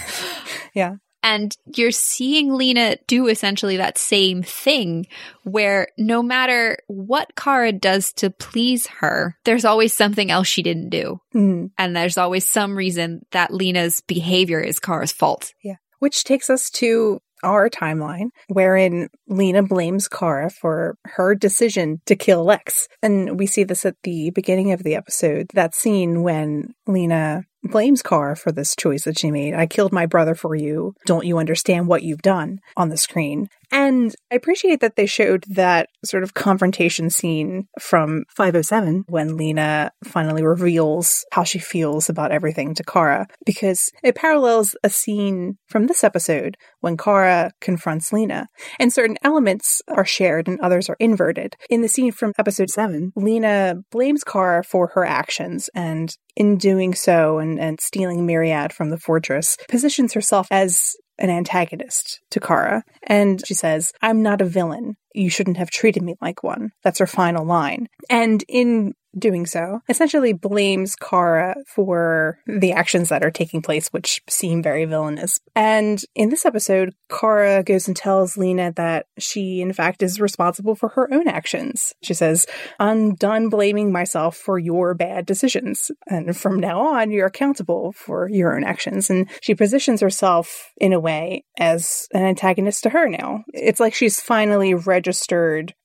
[0.74, 0.96] Yeah.
[1.22, 5.06] And you're seeing Lena do essentially that same thing
[5.44, 10.90] where no matter what Kara does to please her, there's always something else she didn't
[10.92, 11.20] do.
[11.36, 11.72] Mm.
[11.78, 15.52] And there's always some reason that Lena's behavior is Kara's fault.
[16.00, 22.44] Which takes us to our timeline, wherein Lena blames Kara for her decision to kill
[22.44, 22.88] Lex.
[23.02, 28.02] And we see this at the beginning of the episode, that scene when Lena blames
[28.02, 29.54] Kara for this choice that she made.
[29.54, 30.96] I killed my brother for you.
[31.06, 33.50] Don't you understand what you've done on the screen?
[33.72, 39.92] And I appreciate that they showed that sort of confrontation scene from 507 when Lena
[40.04, 45.86] finally reveals how she feels about everything to Kara, because it parallels a scene from
[45.86, 48.48] this episode when Kara confronts Lena.
[48.80, 51.56] And certain elements are shared and others are inverted.
[51.70, 56.96] In the scene from episode 7, Lena blames Kara for her actions and in doing
[56.96, 62.84] so and, and stealing Myriad from the fortress, positions herself as an antagonist to Kara.
[63.04, 64.96] And she says, I'm not a villain.
[65.20, 66.72] You shouldn't have treated me like one.
[66.82, 67.88] That's her final line.
[68.10, 74.22] And in doing so, essentially blames Kara for the actions that are taking place, which
[74.30, 75.40] seem very villainous.
[75.56, 80.76] And in this episode, Kara goes and tells Lena that she, in fact, is responsible
[80.76, 81.94] for her own actions.
[82.04, 82.46] She says,
[82.80, 85.90] I'm done blaming myself for your bad decisions.
[86.08, 89.10] And from now on, you're accountable for your own actions.
[89.10, 93.44] And she positions herself in a way as an antagonist to her now.
[93.54, 95.09] It's like she's finally registered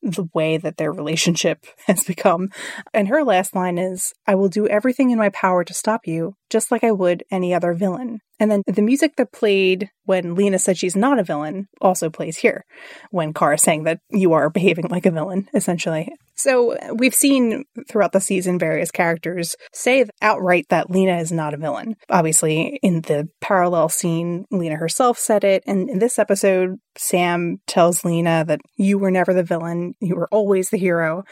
[0.03, 2.51] the way that their relationship has become.
[2.93, 6.37] And her last line is, I will do everything in my power to stop you.
[6.55, 8.21] Just like I would any other villain.
[8.39, 12.37] And then the music that played when Lena said she's not a villain also plays
[12.37, 12.65] here
[13.11, 16.13] when Kara saying that you are behaving like a villain, essentially.
[16.37, 21.59] So we've seen throughout the season various characters say outright that Lena is not a
[21.59, 21.95] villain.
[22.11, 25.63] Obviously, in the parallel scene, Lena herself said it.
[25.67, 30.29] And in this episode, Sam tells Lena that you were never the villain, you were
[30.31, 31.25] always the hero.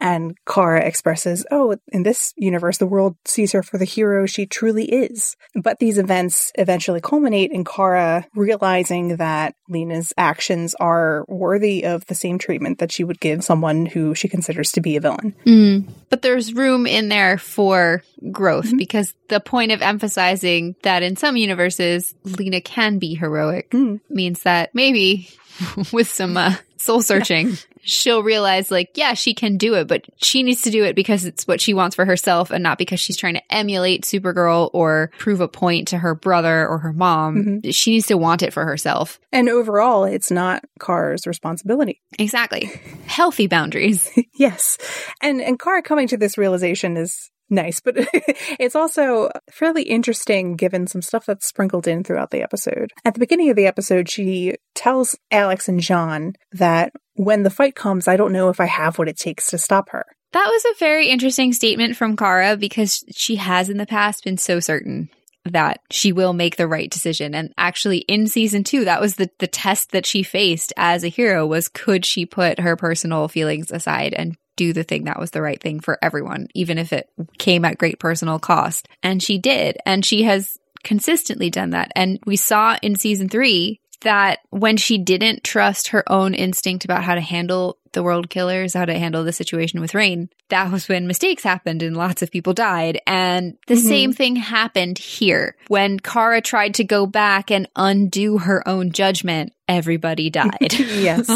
[0.00, 4.46] And Kara expresses, oh, in this universe, the world sees her for the hero she
[4.46, 5.36] truly is.
[5.54, 12.14] But these events eventually culminate in Kara realizing that Lena's actions are worthy of the
[12.14, 15.34] same treatment that she would give someone who she considers to be a villain.
[15.46, 15.88] Mm.
[16.08, 18.78] But there's room in there for growth mm-hmm.
[18.78, 24.00] because the point of emphasizing that in some universes, Lena can be heroic mm.
[24.08, 25.28] means that maybe
[25.92, 30.42] with some uh, soul searching, she'll realize like, yeah, she can do it, but she
[30.42, 33.16] needs to do it because it's what she wants for herself and not because she's
[33.16, 37.36] trying to emulate Supergirl or prove a point to her brother or her mom.
[37.36, 37.70] Mm-hmm.
[37.70, 39.18] She needs to want it for herself.
[39.32, 42.00] And overall, it's not Kara's responsibility.
[42.18, 42.70] Exactly.
[43.06, 44.10] Healthy boundaries.
[44.34, 44.78] yes.
[45.22, 47.94] And and Kara coming to this realization is nice, but
[48.58, 52.92] it's also fairly interesting given some stuff that's sprinkled in throughout the episode.
[53.04, 57.74] At the beginning of the episode, she tells Alex and J'onn that when the fight
[57.74, 60.06] comes, I don't know if I have what it takes to stop her.
[60.32, 64.38] That was a very interesting statement from Kara because she has in the past been
[64.38, 65.10] so certain
[65.44, 67.34] that she will make the right decision.
[67.34, 71.08] And actually in season two, that was the, the test that she faced as a
[71.08, 75.30] hero was could she put her personal feelings aside and do the thing that was
[75.30, 78.88] the right thing for everyone, even if it came at great personal cost.
[79.02, 79.76] And she did.
[79.84, 81.92] And she has consistently done that.
[81.94, 87.04] And we saw in season three that when she didn't trust her own instinct about
[87.04, 90.88] how to handle the world killers, how to handle the situation with Reign, that was
[90.88, 93.00] when mistakes happened and lots of people died.
[93.06, 93.88] And the mm-hmm.
[93.88, 95.56] same thing happened here.
[95.68, 100.72] When Kara tried to go back and undo her own judgment, everybody died.
[100.78, 101.28] yes.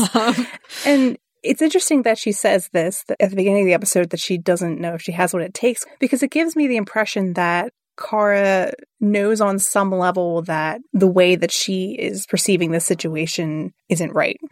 [0.86, 4.38] and it's interesting that she says this at the beginning of the episode that she
[4.38, 7.72] doesn't know if she has what it takes because it gives me the impression that
[7.98, 14.12] Kara knows on some level that the way that she is perceiving the situation isn't
[14.12, 14.40] right.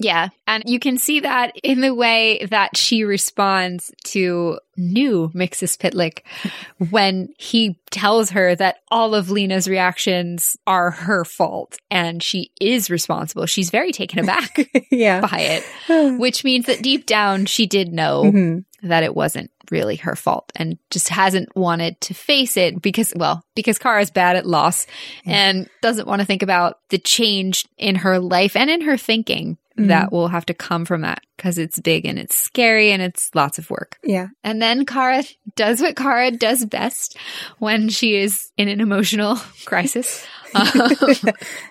[0.00, 0.30] Yeah.
[0.46, 6.20] And you can see that in the way that she responds to new Mxyzptlk
[6.90, 12.88] when he tells her that all of Lena's reactions are her fault and she is
[12.88, 13.44] responsible.
[13.44, 15.20] She's very taken aback yeah.
[15.20, 18.88] by it, which means that deep down she did know mm-hmm.
[18.88, 23.44] that it wasn't really her fault and just hasn't wanted to face it because, well,
[23.54, 24.86] because Kara's bad at loss
[25.24, 29.58] and doesn't want to think about the change in her life and in her thinking
[29.80, 29.88] mm-hmm.
[29.88, 33.30] that will have to come from that because it's big and it's scary and it's
[33.34, 33.98] lots of work.
[34.02, 34.28] Yeah.
[34.44, 35.24] And then Kara
[35.56, 37.16] does what Kara does best
[37.58, 40.26] when she is in an emotional crisis.
[40.52, 40.64] Um,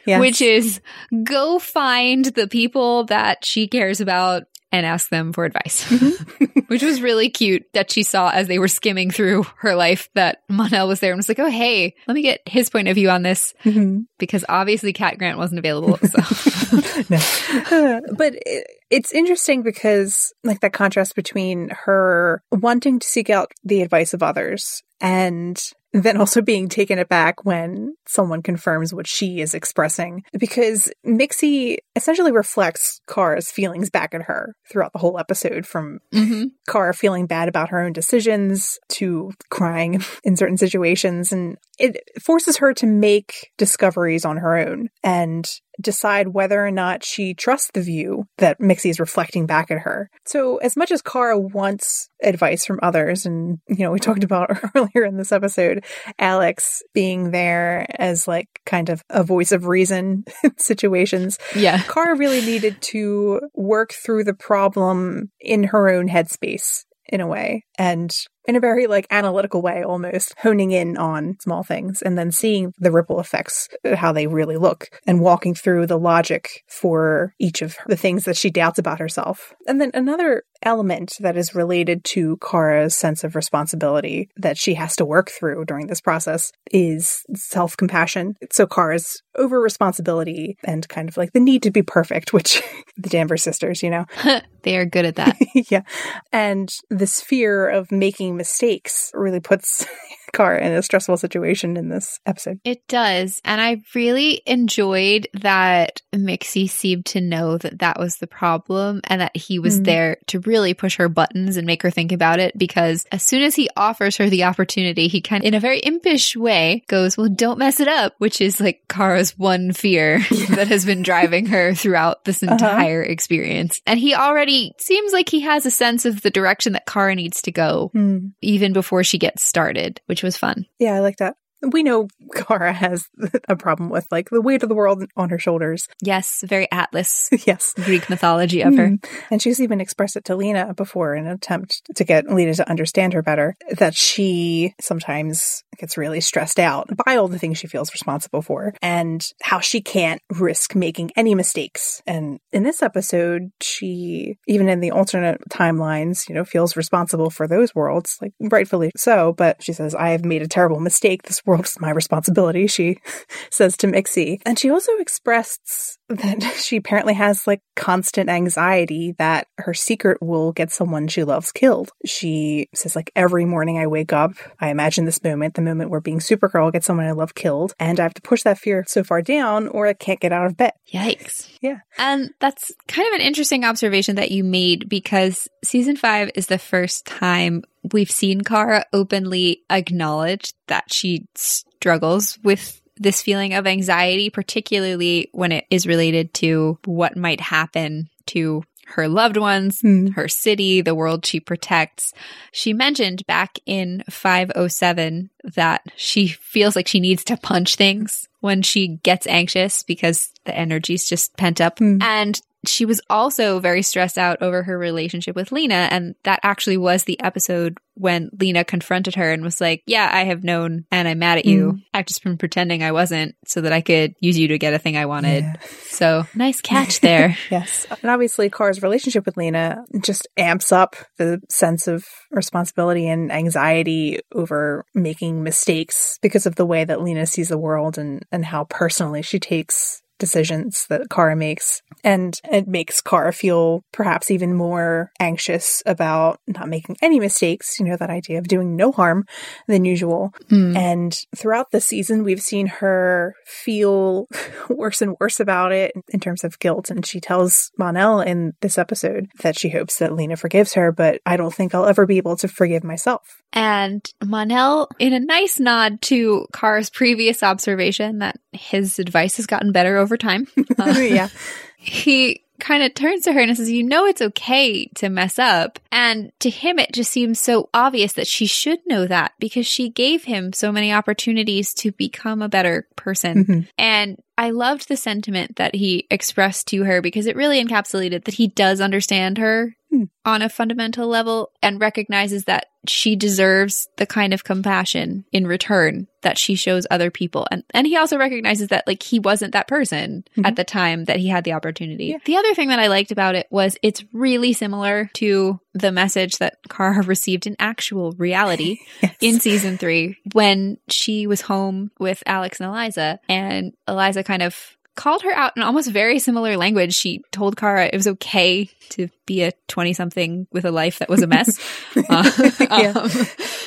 [0.06, 0.22] yes.
[0.22, 0.80] Which is
[1.26, 6.60] go find the people that she cares about and ask them for advice, mm-hmm.
[6.68, 10.44] which was really cute that she saw as they were skimming through her life that
[10.48, 13.10] Mon-El was there and was like, oh, hey, let me get his point of view
[13.10, 14.02] on this mm-hmm.
[14.18, 15.98] because obviously Cat Grant wasn't available.
[15.98, 16.20] So.
[17.10, 18.02] no.
[18.16, 23.82] but it, it's interesting because like that contrast between her wanting to seek out the
[23.82, 25.62] advice of others and
[25.94, 30.24] then also being taken aback when someone confirms what she is expressing.
[30.38, 36.46] Because Mixie essentially reflects Kara's feelings back at her throughout the whole episode from mm-hmm.
[36.68, 41.32] Kara feeling bad about her own decisions to crying in certain situations.
[41.32, 44.90] And it forces her to make discoveries on her own.
[45.04, 45.48] And
[45.80, 50.10] decide whether or not she trusts the view that Mixie is reflecting back at her.
[50.26, 54.50] So as much as Kara wants advice from others, and you know, we talked about
[54.76, 55.86] earlier in this episode,
[56.18, 61.38] Alex being there as like kind of a voice of reason in situations.
[61.56, 61.82] Yeah.
[61.84, 67.66] Kara really needed to work through the problem in her own headspace in a way.
[67.78, 68.12] And
[68.46, 72.74] in a very like analytical way almost honing in on small things and then seeing
[72.80, 77.62] the ripple effects uh, how they really look and walking through the logic for each
[77.62, 82.04] of the things that she doubts about herself and then another element that is related
[82.04, 87.24] to Kara's sense of responsibility that she has to work through during this process is
[87.36, 88.36] self compassion.
[88.52, 92.62] So Kara's over responsibility and kind of like the need to be perfect, which
[92.98, 94.06] the Danvers sisters, you know,
[94.64, 95.38] they are good at that.
[95.70, 95.84] yeah.
[96.32, 99.86] And this fear of making mistakes really puts
[100.32, 102.60] Kara in a stressful situation in this episode.
[102.64, 103.42] It does.
[103.46, 109.22] And I really enjoyed that Mixie seemed to know that that was the problem and
[109.22, 109.86] that he was Mm.
[109.86, 113.42] there to really push her buttons and make her think about it because as soon
[113.44, 117.18] as he offers her the opportunity, he kind of, in a very impish way, goes,
[117.18, 120.20] Well, don't mess it up, which is like Kara's one fear
[120.52, 122.54] that has been driving her throughout this Uh-huh.
[122.54, 123.80] entire experience.
[123.86, 127.42] And he already seems like he has a sense of the direction that Kara needs
[127.44, 128.28] to go Hmm.
[128.42, 130.66] even before she gets started, which was fun.
[130.80, 131.36] Yeah, I like that.
[131.62, 133.08] We know Kara has
[133.48, 135.88] a problem with like the weight of the world on her shoulders.
[136.02, 137.74] Yes, very Atlas yes.
[137.76, 138.90] Greek mythology of her.
[138.90, 139.06] Mm.
[139.32, 142.70] And she's even expressed it to Lena before in an attempt to get Lena to
[142.70, 147.68] understand her better that she sometimes gets really stressed out by all the things she
[147.68, 152.02] feels responsible for and how she can't risk making any mistakes.
[152.06, 157.48] And in this episode, she, even in the alternate timelines, you know, feels responsible for
[157.48, 159.34] those worlds, like rightfully so.
[159.34, 161.24] But she says, I have made a terrible mistake.
[161.24, 163.00] This world is my responsibility, she
[163.50, 164.40] says to Mixie.
[164.46, 170.52] And she also expressed that she apparently has like constant anxiety that her secret will
[170.52, 171.92] get someone she loves killed.
[172.06, 176.00] She says like every morning I wake up, I imagine this moment, the moment where
[176.00, 179.04] being Supergirl gets someone I love killed, and I have to push that fear so
[179.04, 180.74] far down or I can't get out of bed.
[180.94, 181.50] Yikes.
[181.62, 181.80] Yeah.
[181.98, 186.60] And that's kind of an interesting observation that you made because season five is the
[186.60, 187.64] first time
[187.94, 195.52] we've seen Kara openly acknowledge that she struggles with this feeling of anxiety, particularly when
[195.52, 198.64] it is related to what might happen to
[198.96, 200.08] her loved ones, Hmm.
[200.08, 202.12] her city, the world she protects.
[202.52, 208.62] She mentioned back in 507 that she feels like she needs to punch things when
[208.64, 211.78] she gets anxious because the energy's just pent up.
[211.80, 212.02] Hmm.
[212.02, 215.88] And she was also very stressed out over her relationship with Lena.
[215.92, 220.24] And that actually was the episode when Lena confronted her and was like, Yeah, I
[220.26, 221.74] have known and I'm mad at you.
[221.74, 221.84] Mm.
[221.94, 224.80] I've just been pretending I wasn't so that I could use you to get a
[224.80, 225.44] thing I wanted.
[225.44, 225.56] Yeah.
[225.88, 227.38] So nice catch there.
[227.50, 227.88] Yes.
[228.02, 234.20] And obviously, Kara's relationship with Lena just amps up the sense of responsibility and anxiety
[234.34, 238.66] over making mistakes because of the way that Lena sees the world and, and how
[238.66, 241.82] personally she takes decisions that Kara makes.
[242.04, 247.86] And it makes Kara feel perhaps even more anxious about not making any mistakes, you
[247.86, 249.26] know, that idea of doing no harm
[249.68, 250.34] than usual.
[250.50, 250.78] Hmm.
[250.78, 254.28] And throughout the season, we've seen her feel
[254.70, 256.90] worse and worse about it in terms of guilt.
[256.90, 261.22] And she tells Mon-El in this episode that she hopes that Lena forgives her, but
[261.26, 263.42] I don't think I'll ever be able to forgive myself.
[263.52, 269.72] And Mon-El, in a nice nod to Kara's previous observation that his advice has gotten
[269.72, 270.48] better over time,
[270.80, 271.30] uh, yeah.
[271.78, 275.80] he kind of turns to her and says, You know, it's okay to mess up.
[275.92, 279.90] And to him, it just seems so obvious that she should know that because she
[279.90, 283.46] gave him so many opportunities to become a better person.
[283.46, 283.68] Mhm.
[283.78, 288.36] And I loved the sentiment that he expressed to her because it really encapsulated that
[288.36, 290.04] he does understand her Hmm.
[290.24, 296.08] on a fundamental level and recognizes that she deserves the kind of compassion in return
[296.22, 297.48] that she shows other people.
[297.50, 300.46] And and he also recognizes that like he wasn't that person Mhm.
[300.46, 302.06] at the time that he had the opportunity.
[302.06, 302.18] Yeah.
[302.24, 306.34] The other thing that I liked about it was it's really similar to the message
[306.38, 309.16] that Kara received in actual reality Yes.
[309.22, 314.56] in season three when she was home with Alex and Eliza, and Eliza kind of
[314.96, 316.94] called her out in almost very similar language.
[316.94, 321.08] She told Kara it was okay to be a 20 something with a life that
[321.10, 321.58] was a mess.
[322.10, 322.30] Uh,
[322.70, 322.92] Yeah.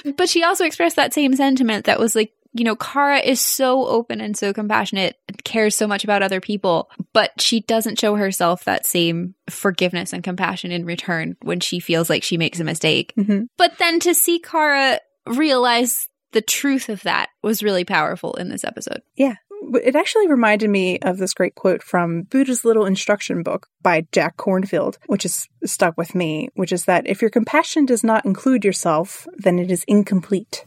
[0.05, 3.41] um, but she also expressed that same sentiment that was like, you know, Kara is
[3.41, 7.99] so open and so compassionate, and cares so much about other people, but she doesn't
[7.99, 12.61] show herself that same forgiveness and compassion in return when she feels like she makes
[12.61, 13.13] a mistake.
[13.19, 13.47] Mhm.
[13.57, 18.65] But then to see Kara realize the truth of that was really powerful in this
[18.65, 19.03] episode.
[19.17, 19.35] Yeah.
[19.75, 24.37] It actually reminded me of this great quote from Buddha's Little Instruction Book by Jack
[24.37, 28.65] Kornfield, which is stuck with me, which is that if your compassion does not include
[28.65, 30.65] yourself, then it is incomplete.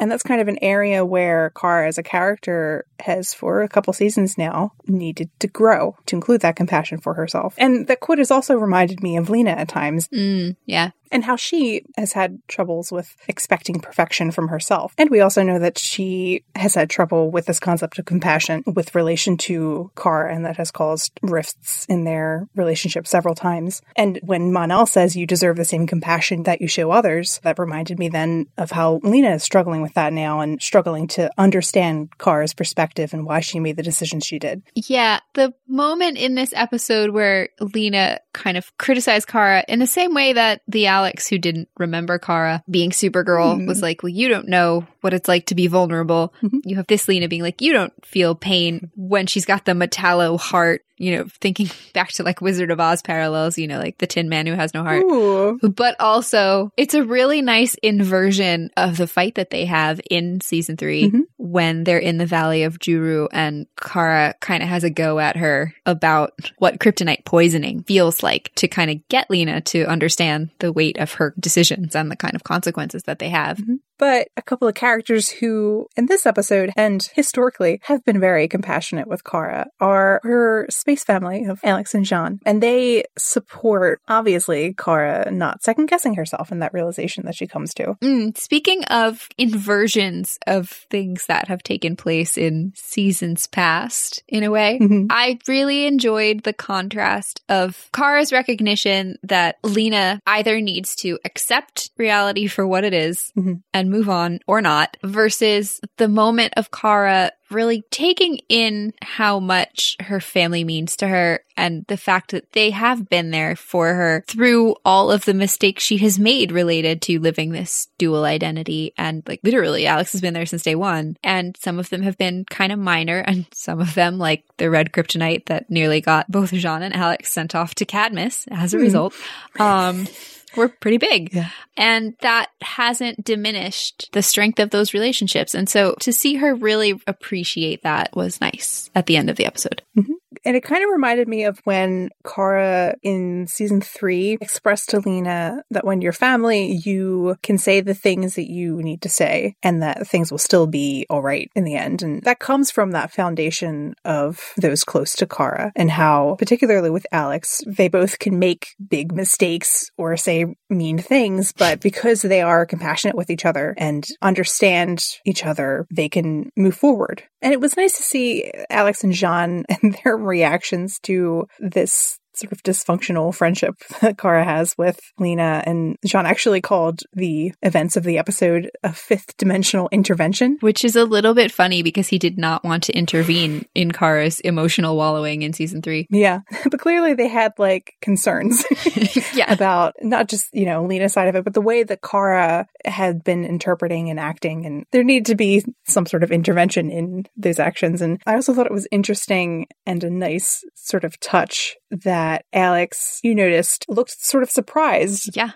[0.00, 3.92] And that's kind of an area where Kara as a character has, for a couple
[3.92, 7.54] seasons now, needed to grow to include that compassion for herself.
[7.58, 10.90] And that quote has also reminded me of Lena at times Mm, yeah.
[11.10, 14.94] and how she has had troubles with expecting perfection from herself.
[14.98, 18.94] And we also know that she has had trouble with this concept of compassion with
[18.94, 23.82] relation to Kara, and that has caused rifts in their relationship several times.
[23.96, 27.98] And when Mon-El says you deserve the same compassion that you show others, that reminded
[27.98, 32.52] me then of how Lena is struggling with that now and struggling to understand Kara's
[32.54, 34.62] perspective and why she made the decision she did.
[34.74, 40.14] Yeah, the moment in this episode where Lena kind of criticized Kara in the same
[40.14, 43.66] way that the Alex who didn't remember Kara being Supergirl Hmm.
[43.66, 46.32] was like, "Well, you don't know what it's like to be vulnerable.
[46.42, 46.60] Mhm.
[46.64, 50.40] You have this Lena being like, you don't feel pain when she's got the metallo
[50.40, 54.06] heart, you know, thinking back to like Wizard of Oz parallels, you know, like the
[54.06, 55.02] Tin Man who has no heart.
[55.02, 55.58] Ooh.
[55.62, 60.76] But also, it's a really nice inversion of the fight that they have in season
[60.76, 61.20] 3 Mhm.
[61.36, 65.36] when they're in the Valley of Juru and Kara kind of has a go at
[65.36, 70.72] her about what kryptonite poisoning feels like to kind of get Lena to understand the
[70.72, 73.60] weight of her decisions and the kind of consequences that they have.
[74.04, 79.06] But a couple of characters who, in this episode and historically, have been very compassionate
[79.08, 82.38] with Kara are her space family of Alex and J'onn.
[82.44, 87.72] And they support, obviously, Kara not second guessing herself in that realization that she comes
[87.74, 87.94] to.
[88.02, 94.50] Mm, speaking of inversions of things that have taken place in seasons past, in a
[94.50, 95.06] way, Mhm.
[95.08, 102.46] I really enjoyed the contrast of Kara's recognition that Lena either needs to accept reality
[102.46, 103.62] for what it is Mhm.
[103.72, 109.96] and move on or not, versus the moment of Kara really taking in how much
[110.00, 114.24] her family means to her and the fact that they have been there for her
[114.26, 118.92] through all of the mistakes she has made related to living this dual identity.
[118.98, 121.16] And like literally, Alex has been there since day one.
[121.22, 124.68] And some of them have been kind of minor, and some of them, like the
[124.70, 128.78] red kryptonite that nearly got both J'onn and Alex sent off to Cadmus as a
[128.78, 128.82] Hmm.
[128.82, 129.14] result,
[129.60, 130.08] um,
[130.56, 131.34] were pretty big.
[131.34, 131.50] Yeah.
[131.76, 135.54] And that hasn't diminished the strength of those relationships.
[135.54, 139.46] And so to see her really appreciate that was nice at the end of the
[139.46, 139.82] episode.
[139.96, 140.12] Mm-hmm.
[140.44, 145.62] And it kind of reminded me of when Kara in season three expressed to Lena
[145.70, 149.82] that when you're family, you can say the things that you need to say and
[149.82, 152.02] that things will still be all right in the end.
[152.02, 157.06] And that comes from that foundation of those close to Kara and how, particularly with
[157.12, 162.66] Alex, they both can make big mistakes or say mean things, but because they are
[162.66, 167.22] compassionate with each other and understand each other, they can move forward.
[167.42, 172.52] And it was nice to see Alex and J'onn and their reactions to this sort
[172.52, 175.62] of dysfunctional friendship that Kara has with Lena.
[175.66, 180.58] And J'onn actually called the events of the episode a fifth dimensional intervention.
[180.60, 184.40] Which is a little bit funny because he did not want to intervene in Kara's
[184.40, 186.06] emotional wallowing in season three.
[186.24, 188.64] Yeah, but clearly they had like concerns
[189.34, 189.52] yeah.
[189.52, 193.22] about not just, you know, Lena's side of it, but the way that Kara had
[193.24, 194.64] been interpreting and acting.
[194.64, 198.00] And there needed to be some sort of intervention in those actions.
[198.00, 203.20] And I also thought it was interesting and a nice sort of touch that Alex,
[203.22, 205.50] you noticed, looked sort of surprised Yeah.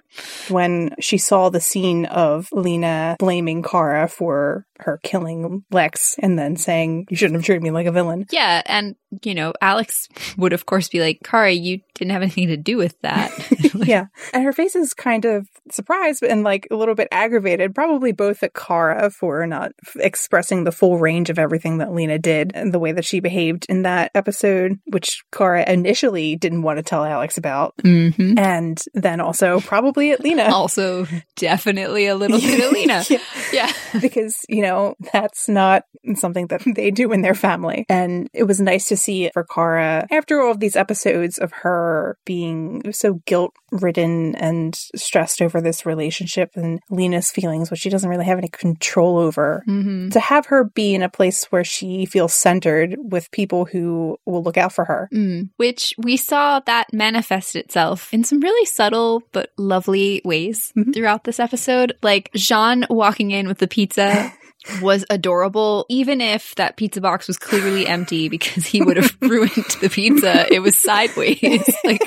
[0.49, 6.57] when she saw the scene of Lena blaming Kara for her killing Lex and then
[6.57, 8.27] saying, You shouldn't have treated me like a villain.
[8.31, 8.63] Yeah.
[8.67, 12.57] And, you know, Alex would, of course, be like, Kara, you didn't have anything to
[12.57, 13.31] do with that.
[13.75, 14.07] Like, yeah.
[14.33, 18.43] And her face is kind of surprised and like a little bit aggravated, probably both
[18.43, 22.73] at Kara for not f- expressing the full range of everything that Lena did and
[22.73, 27.05] the way that she behaved in that episode, which Kara initially didn't want to tell
[27.05, 27.75] Alex about.
[27.79, 28.39] mhm.
[28.39, 30.49] And then also probably at Lena.
[30.59, 31.07] Also,
[31.37, 33.05] definitely a little bit of Lena.
[33.09, 33.19] Yeah.
[33.53, 33.73] Yeah.
[34.01, 34.68] because, you know,
[35.13, 35.83] that's not
[36.15, 37.85] something that they do in their family.
[37.89, 42.17] And it was nice to see for Kara after all of these episodes of her
[42.25, 48.09] being so guilt ridden and stressed over this relationship and Lena's feelings, which she doesn't
[48.11, 49.63] really have any control over.
[49.67, 54.17] hmm To have her be in a place where she feels centered with people who
[54.25, 55.09] will look out for her.
[55.13, 55.51] Mm.
[55.57, 60.95] Which we saw that manifest itself in some really subtle but lovely ways Mhm.
[60.95, 61.93] throughout this episode.
[62.03, 64.33] Like J'onn walking in with the pizza
[64.83, 69.53] was adorable, even if that pizza box was clearly empty because he would have ruined
[69.81, 70.53] the pizza.
[70.53, 71.39] It was sideways.
[71.85, 72.03] Like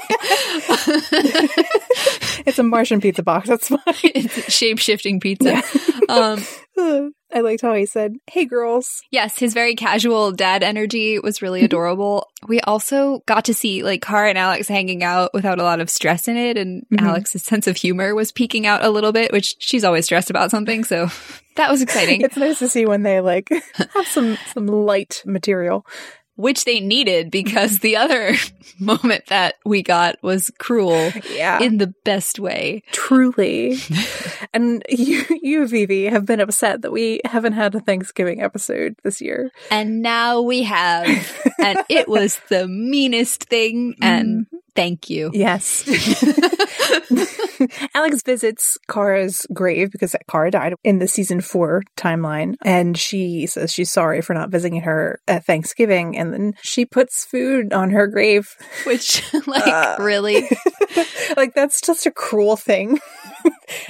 [2.45, 3.47] It's a Martian pizza box.
[3.47, 3.79] That's fine.
[4.03, 5.61] it's shape shifting pizza.
[6.09, 6.43] Um,
[7.33, 9.01] I liked how he said, Hey girls.
[9.11, 12.27] Yes, his very casual dad energy was really adorable.
[12.47, 15.89] We also got to see like Kara and Alex hanging out without a lot of
[15.89, 17.01] stress in it, and Mhm.
[17.07, 20.51] Alex's sense of humor was peeking out a little bit, which she's always stressed about
[20.51, 21.07] something, so
[21.55, 22.21] that was exciting.
[22.21, 23.49] It's nice to see when they like
[23.93, 25.85] have some some light material.
[26.41, 28.33] Which they needed because the other
[28.79, 31.59] moment that we got was cruel Yeah.
[31.61, 32.83] in the best way.
[32.91, 33.77] Truly.
[34.53, 39.21] and you, you, Vivi, have been upset that we haven't had a Thanksgiving episode this
[39.21, 39.51] year.
[39.69, 41.07] And now we have,
[41.59, 44.55] and it was the meanest thing, and mm-hmm.
[44.75, 45.31] Thank you.
[45.33, 45.83] Yes.
[47.95, 52.55] Alex visits Kara's grave because Kara died in the season four timeline.
[52.63, 56.17] And she says she's sorry for not visiting her at Thanksgiving.
[56.17, 58.49] And then she puts food on her grave.
[58.85, 60.49] Which, like, uh, really?
[61.37, 62.99] like, that's just a cruel thing.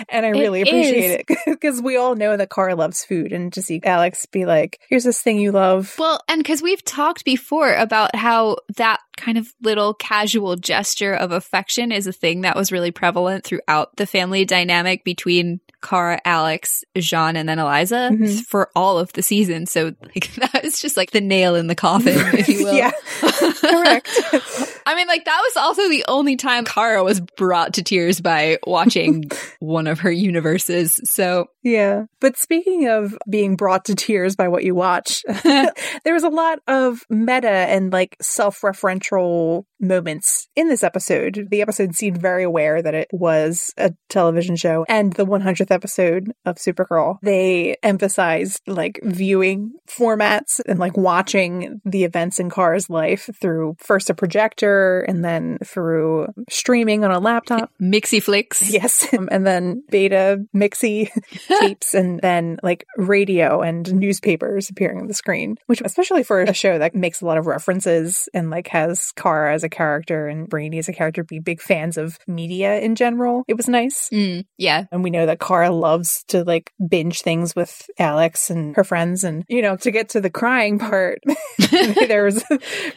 [0.10, 3.32] and I really appreciate it because we all know that Kara loves food.
[3.32, 5.96] And to see Alex be like, here's this thing you love.
[5.98, 11.32] Well, and because we've talked before about how that kind of little casual gesture of
[11.32, 16.84] affection is a thing that was really prevalent throughout the family dynamic between Kara, Alex,
[16.96, 18.40] J'onn, and then Eliza mm-hmm.
[18.42, 19.66] for all of the season.
[19.66, 22.74] So like that was just like the nail in the coffin, if you will.
[22.74, 22.92] yeah.
[23.22, 24.10] Correct.
[24.86, 28.58] I mean, like that was also the only time Kara was brought to tears by
[28.66, 29.26] watching
[29.60, 31.00] one of her universes.
[31.04, 32.06] So yeah.
[32.20, 36.60] But speaking of being brought to tears by what you watch, there was a lot
[36.68, 41.48] of meta and like self-referential moments in this episode.
[41.50, 46.32] The episode seemed very aware that it was a television show and the 100th episode
[46.46, 53.30] of Supergirl, they emphasized like viewing formats and like watching the events in Kara's life
[53.40, 57.72] through first a projector and then through streaming on a laptop.
[57.82, 58.70] Mixie flicks.
[58.72, 59.08] Yes.
[59.32, 61.10] and then beta mixie
[61.60, 66.54] tapes and then like radio and newspapers appearing on the screen, which especially for a
[66.54, 70.50] show that makes a lot of references and like has Kara as a character and
[70.50, 73.44] Brainy as a character be big fans of media in general.
[73.48, 74.10] It was nice.
[74.10, 74.86] Mm, yeah.
[74.92, 78.84] And we know that Kara Kara loves to like binge things with Alex and her
[78.84, 79.24] friends.
[79.24, 81.20] And, you know, to get to the crying part,
[81.70, 82.44] there was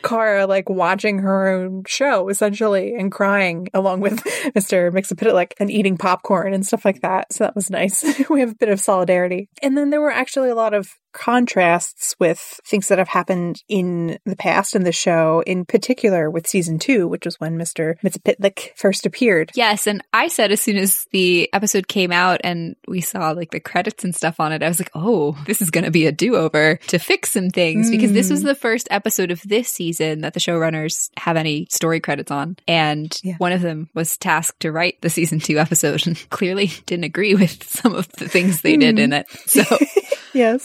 [0.03, 4.15] Kara like watching her own show essentially and crying along with
[4.57, 4.91] Mr.
[4.91, 7.33] Mxyzptlk and eating popcorn and stuff like that.
[7.33, 8.03] So that was nice.
[8.31, 9.51] we have a bit of solidarity.
[9.63, 14.19] And then there were actually a lot of contrasts with things that have happened in
[14.27, 17.99] the past in the show, in particular with season two, which was when Mr.
[18.03, 19.51] Mxyzptlk first appeared.
[19.55, 19.87] Yes.
[19.87, 23.61] And I said as soon as the episode came out and we saw like the
[23.61, 26.13] credits and stuff on it, I was like, oh, this is going to be a
[26.13, 27.93] do over to fix some things mm.
[27.93, 28.47] because this was mm.
[28.47, 32.57] the first episode of this season that the showrunners have any story credits on.
[32.67, 33.37] And yeah.
[33.39, 37.35] one of them was tasked to write the season two episode and clearly didn't agree
[37.35, 38.81] with some of the things they mm.
[38.81, 39.29] did in it.
[39.47, 39.63] So
[40.35, 40.65] yes.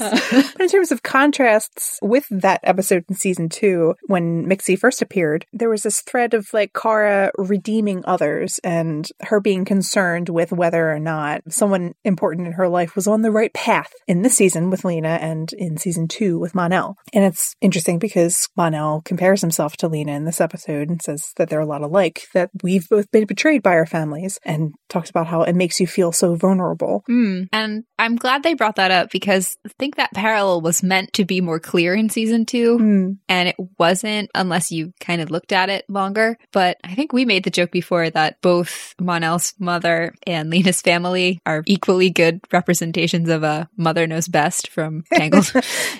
[0.53, 5.45] But in terms of contrasts with that episode in season two, when Mixie first appeared,
[5.53, 10.91] there was this thread of like Kara redeeming others and her being concerned with whether
[10.91, 14.69] or not someone important in her life was on the right path in this season
[14.69, 16.97] with Lena and in season two with Mon-El.
[17.13, 21.49] And it's interesting because Mon-El compares himself to Lena in this episode and says that
[21.49, 25.27] they're a lot alike, that we've both been betrayed by our families, and talks about
[25.27, 27.03] how it makes you feel so vulnerable.
[27.09, 27.47] Mm.
[27.51, 31.25] And I'm glad they brought that up because I think that parallel was meant to
[31.25, 33.17] be more clear in season two, mm.
[33.27, 36.38] and it wasn't unless you kind of looked at it longer.
[36.51, 41.41] But I think we made the joke before that both Mon-El's mother and Lena's family
[41.47, 45.51] are equally good representations of a mother knows best from Tangled.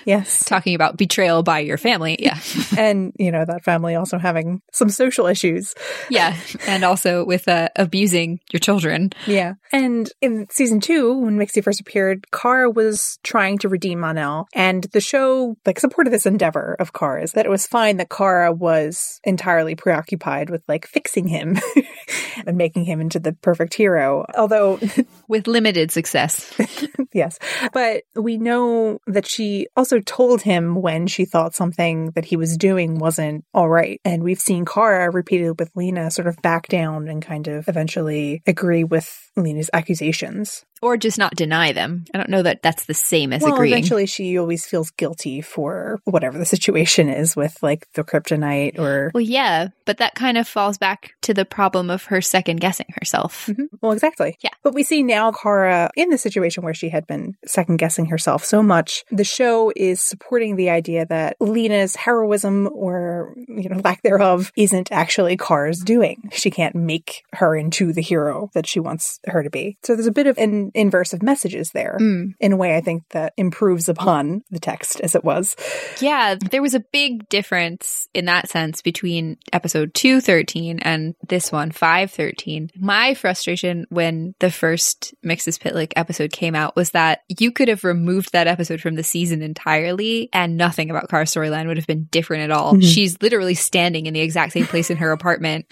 [0.04, 0.44] yes.
[0.44, 2.16] Talking about betrayal by your family.
[2.20, 2.38] Yeah.
[2.78, 5.74] and, you know, that family also having some social issues.
[6.08, 6.36] Yeah.
[6.68, 9.10] And also with uh, abusing your children.
[9.26, 9.54] Yeah.
[9.72, 14.19] And in season two, when Mixie first appeared, Kara was trying to redeem Mon-El.
[14.54, 18.52] And the show like supported this endeavor of Kara's that it was fine that Kara
[18.52, 21.58] was entirely preoccupied with like fixing him
[22.46, 24.26] and making him into the perfect hero.
[24.36, 24.78] Although
[25.28, 26.52] with limited success.
[27.12, 27.38] yes.
[27.72, 32.56] But we know that she also told him when she thought something that he was
[32.56, 34.00] doing wasn't all right.
[34.04, 38.42] And we've seen Kara repeatedly with Lena sort of back down and kind of eventually
[38.46, 42.04] agree with Lena's accusations or just not deny them.
[42.14, 43.72] I don't know that that's the same as well, agreeing.
[43.74, 49.10] Eventually, she always feels guilty for whatever the situation is with like the kryptonite or.
[49.14, 52.86] Well, yeah, but that kind of falls back to the problem of her second guessing
[52.94, 53.46] herself.
[53.46, 53.64] Mm-hmm.
[53.80, 54.38] Well, exactly.
[54.40, 54.50] Yeah.
[54.62, 58.44] But we see now Kara in the situation where she had been second guessing herself
[58.44, 59.04] so much.
[59.10, 64.92] The show is supporting the idea that Lena's heroism or you know lack thereof isn't
[64.92, 66.30] actually Kara's doing.
[66.32, 69.78] She can't make her into the hero that she wants her to be.
[69.82, 72.34] So there's a bit of an inverse of messages there mm.
[72.40, 75.56] in a way I think that improves upon the text as it was.
[76.00, 81.70] Yeah, there was a big difference in that sense between episode 213 and this one
[81.70, 82.70] 513.
[82.76, 88.32] My frustration when the first Mxyzptlk episode came out was that you could have removed
[88.32, 92.44] that episode from the season entirely and nothing about Kara's storyline would have been different
[92.44, 92.72] at all.
[92.74, 92.82] Mm-hmm.
[92.82, 95.66] She's literally standing in the exact same place in her apartment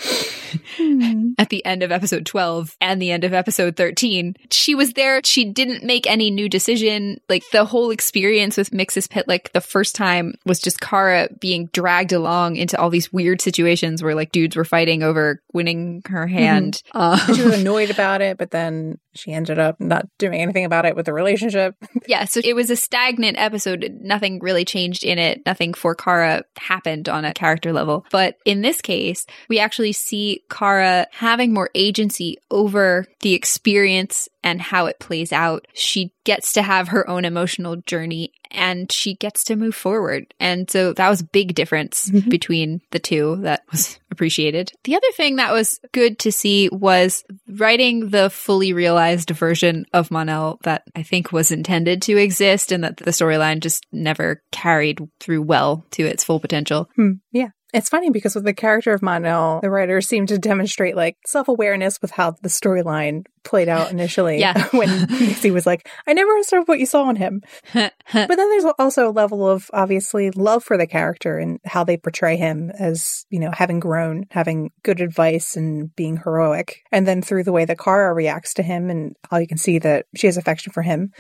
[0.77, 1.33] Hmm.
[1.39, 4.37] at the end of episode 12 and the end of episode 13.
[4.51, 5.21] She was there.
[5.25, 7.21] She didn't make any new decision.
[7.29, 12.13] Like the whole experience with Mxyzptlk, like the first time was just Kara being dragged
[12.13, 16.83] along into all these weird situations where like dudes were fighting over winning her hand.
[16.93, 20.87] Um, she was annoyed about it, but then she ended up not doing anything about
[20.87, 21.75] it with the relationship.
[22.07, 23.99] yeah, so it was a stagnant episode.
[24.01, 25.43] Nothing really changed in it.
[25.45, 28.07] Nothing for Kara happened on a character level.
[28.11, 34.61] But in this case, we actually see Kara having more agency over the experience and
[34.61, 35.67] how it plays out.
[35.75, 40.33] She gets to have her own emotional journey and she gets to move forward.
[40.41, 42.31] And so that was a big difference Mhm.
[42.31, 44.73] between the two that was appreciated.
[44.85, 50.11] The other thing that was good to see was writing the fully realized version of
[50.11, 55.01] Mon-El that I think was intended to exist and that the storyline just never carried
[55.21, 56.89] through well to its full potential.
[56.97, 57.13] Hmm.
[57.33, 57.49] Yeah.
[57.75, 61.49] It's funny because with the character of Mon-El, the writers seem to demonstrate like self
[61.49, 64.39] awareness with how the storyline played out initially.
[64.49, 64.69] Yeah.
[64.71, 67.43] when Mixie was like, I never understood what you saw in him.
[67.75, 71.97] But then there's also a level of obviously love for the character and how they
[71.97, 76.83] portray him as, you know, having grown, having good advice and being heroic.
[76.91, 79.79] And then through the way that Kara reacts to him and how you can see
[79.81, 81.13] that she has affection for him.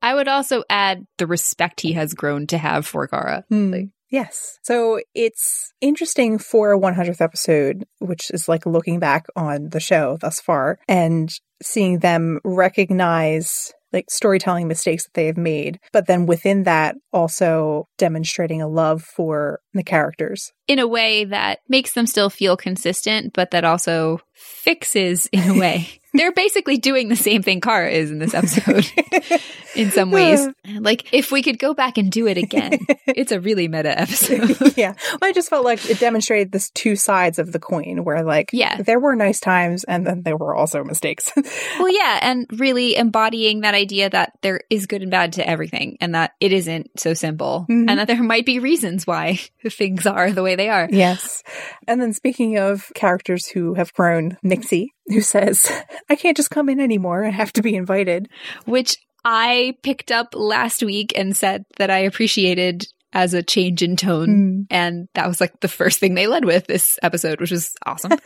[0.00, 3.44] I would also add the respect he has grown to have for Kara.
[3.48, 3.70] Hmm.
[3.70, 4.58] Like, yes.
[4.62, 10.18] So it's interesting for a 100th episode, which is like looking back on the show
[10.20, 11.28] thus far and
[11.60, 17.88] seeing them recognize like storytelling mistakes that they have made, but then within that also
[17.98, 20.52] demonstrating a love for the characters.
[20.68, 25.58] In a way that makes them still feel consistent, but that also fixes in a
[25.58, 25.88] way.
[26.14, 28.86] They're basically doing the same thing Kara is in this episode
[29.74, 30.46] in some ways.
[30.78, 34.76] Like, if we could go back and do it again, it's a really meta episode.
[34.76, 34.92] yeah.
[35.12, 38.50] Well, I just felt like it demonstrated this two sides of the coin where like
[38.52, 38.82] Yeah.
[38.82, 41.32] there were nice times and then there were also mistakes.
[41.78, 45.96] well, yeah, and really embodying that idea that there is good and bad to everything
[46.02, 47.86] and that it isn't so simple Mhm.
[47.88, 50.88] and that there might be reasons why things are the way they are.
[50.90, 51.42] Yes.
[51.86, 55.70] And then speaking of characters who have grown, Mixie, who says,
[56.08, 57.24] I can't just come in anymore.
[57.24, 58.28] I have to be invited.
[58.64, 63.96] which I picked up last week and said that I appreciated as a change in
[63.96, 64.66] tone.
[64.68, 64.74] Hmm.
[64.74, 68.12] And that was like the first thing they led with this episode, which was awesome.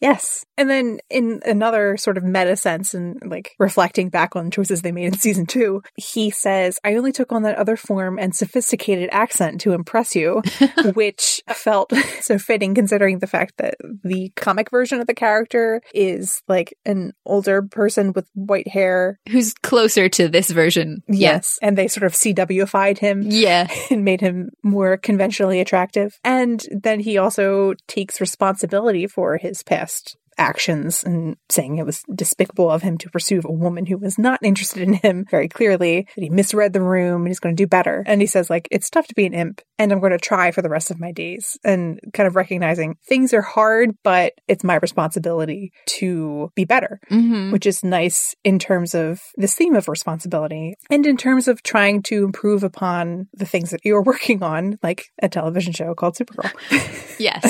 [0.00, 0.44] Yes.
[0.56, 4.92] And then in another sort of meta sense and like reflecting back on choices they
[4.92, 9.08] made in season two, he says, I only took on that other form and sophisticated
[9.12, 10.42] accent to impress you,
[10.94, 16.42] which felt so fitting considering the fact that the comic version of the character is
[16.48, 19.18] like an older person with white hair.
[19.30, 21.02] Who's closer to this version?
[21.08, 21.58] Yes.
[21.62, 23.22] And they sort of CWified him.
[23.22, 23.68] Yeah.
[23.90, 24.27] and made him
[24.62, 26.18] more conventionally attractive.
[26.24, 32.70] And then he also takes responsibility for his past actions and saying it was despicable
[32.70, 36.22] of him to pursue a woman who was not interested in him very clearly, that
[36.22, 38.02] he misread the room and he's going to do better.
[38.06, 40.50] And he says, like, it's tough to be an imp and I'm going to try
[40.50, 41.58] for the rest of my days.
[41.64, 47.50] And kind of recognizing things are hard, but it's my responsibility to be better hmm
[47.50, 52.02] which is nice in terms of this theme of responsibility and in terms of trying
[52.02, 56.52] to improve upon the things that you're working on, like a television show called Supergirl.
[57.18, 57.42] Yes.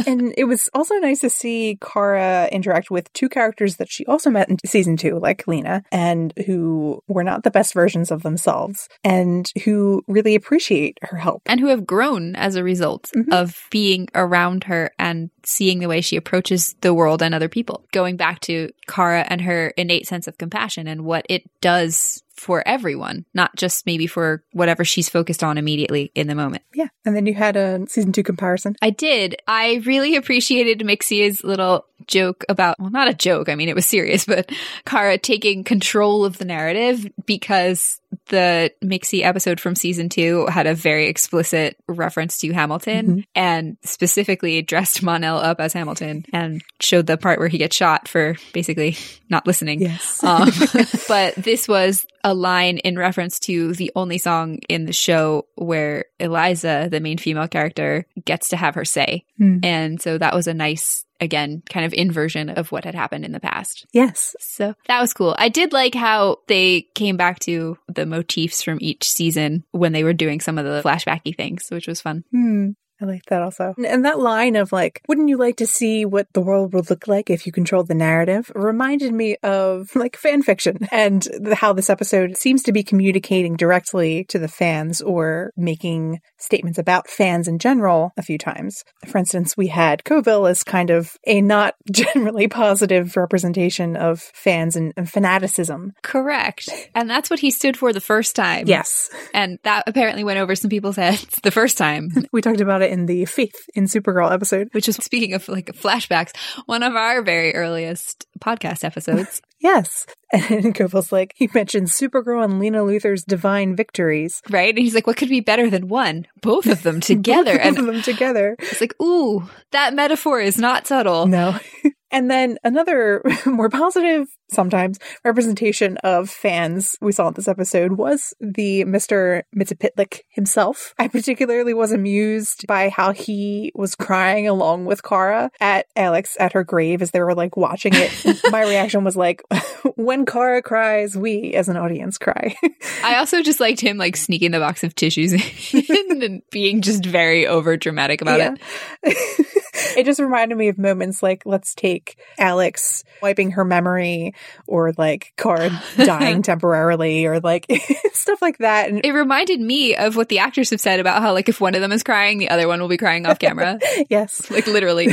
[0.08, 4.30] and it was also nice to see Kara interact with two characters that she also
[4.30, 8.88] met in season two, like Lena, and who were not the best versions of themselves
[9.04, 11.42] and who really appreciate her help.
[11.46, 13.32] and who have grown as a result Mhm.
[13.32, 17.84] of being around her and seeing the way she approaches the world and other people.
[17.92, 22.62] Going back to Kara and her innate sense of compassion and what it does for
[22.68, 26.62] everyone, not just maybe for whatever she's focused on immediately in the moment.
[26.74, 26.88] Yeah.
[27.06, 28.76] And then you had a season two comparison.
[28.82, 29.36] I did.
[29.48, 33.48] I really appreciated Mixie's little joke about, well, not a joke.
[33.48, 34.50] I mean, it was serious, but
[34.84, 40.74] Kara taking control of the narrative because the Mixie episode from season two had a
[40.74, 43.24] very explicit reference to Hamilton Mhm.
[43.34, 48.08] and specifically dressed Mon-El up as Hamilton and showed the part where he gets shot
[48.08, 48.96] for basically
[49.30, 49.80] not listening.
[49.80, 50.22] Yes.
[50.24, 50.50] Um,
[51.08, 56.06] but this was a line in reference to the only song in the show where
[56.18, 59.24] Eliza, the main female character, gets to have her say.
[59.38, 59.58] Hmm.
[59.62, 63.32] And so that was a nice, again, kind of inversion of what had happened in
[63.32, 63.86] the past.
[63.92, 64.34] yes.
[64.40, 65.34] So that was cool.
[65.38, 70.04] I did like how they came back to the motifs from each season when they
[70.04, 72.24] were doing some of the flashbacky things, which was fun.
[72.30, 72.70] Hmm.
[73.00, 73.74] I like that also.
[73.84, 77.06] And that line of like, wouldn't you like to see what the world would look
[77.06, 81.90] like if you controlled the narrative reminded me of like fan fiction and how this
[81.90, 87.58] episode seems to be communicating directly to the fans or making statements about fans in
[87.58, 88.84] general a few times.
[89.06, 94.76] For instance, we had Coville as kind of a not generally positive representation of fans
[94.76, 95.92] and, and fanaticism.
[96.02, 96.70] Correct.
[96.94, 98.66] And that's what he stood for the first time.
[98.66, 99.10] Yes.
[99.34, 102.08] And that apparently went over some people's heads the first time.
[102.32, 104.68] we talked about it in the Faith in Supergirl episode.
[104.72, 106.36] Which is speaking of like flashbacks,
[106.66, 109.42] one of our very earliest podcast episodes.
[109.66, 110.06] Yes.
[110.32, 114.42] And Coville's like, he mentioned Supergirl and Lena Luthor's divine victories.
[114.50, 114.74] Right?
[114.74, 116.26] And he's like, what could be better than one?
[116.42, 117.56] Both of them together.
[117.56, 118.56] Both and of them together.
[118.58, 121.26] It's like, ooh, that metaphor is not subtle.
[121.26, 121.58] No.
[122.10, 128.34] And then another more positive, sometimes, representation of fans we saw in this episode was
[128.40, 129.42] the Mr.
[129.56, 130.94] Mxyzptlk himself.
[130.98, 136.52] I particularly was amused by how he was crying along with Kara at Alex at
[136.52, 138.40] her grave as they were like watching it.
[138.50, 139.42] My reaction was like,
[139.96, 142.54] when Kara cries, we as an audience cry.
[143.02, 145.32] I also just liked him like sneaking the box of tissues
[145.72, 148.54] in and being just very over dramatic about yeah.
[149.02, 149.65] it.
[149.96, 154.34] It just reminded me of moments like, let's take Alex wiping her memory
[154.66, 157.66] or like Kara dying temporarily or like
[158.12, 158.88] stuff like that.
[158.88, 161.74] And it reminded me of what the actors have said about how like if one
[161.74, 163.78] of them is crying, the other one will be crying off camera.
[164.10, 164.50] yes.
[164.50, 165.08] Like literally.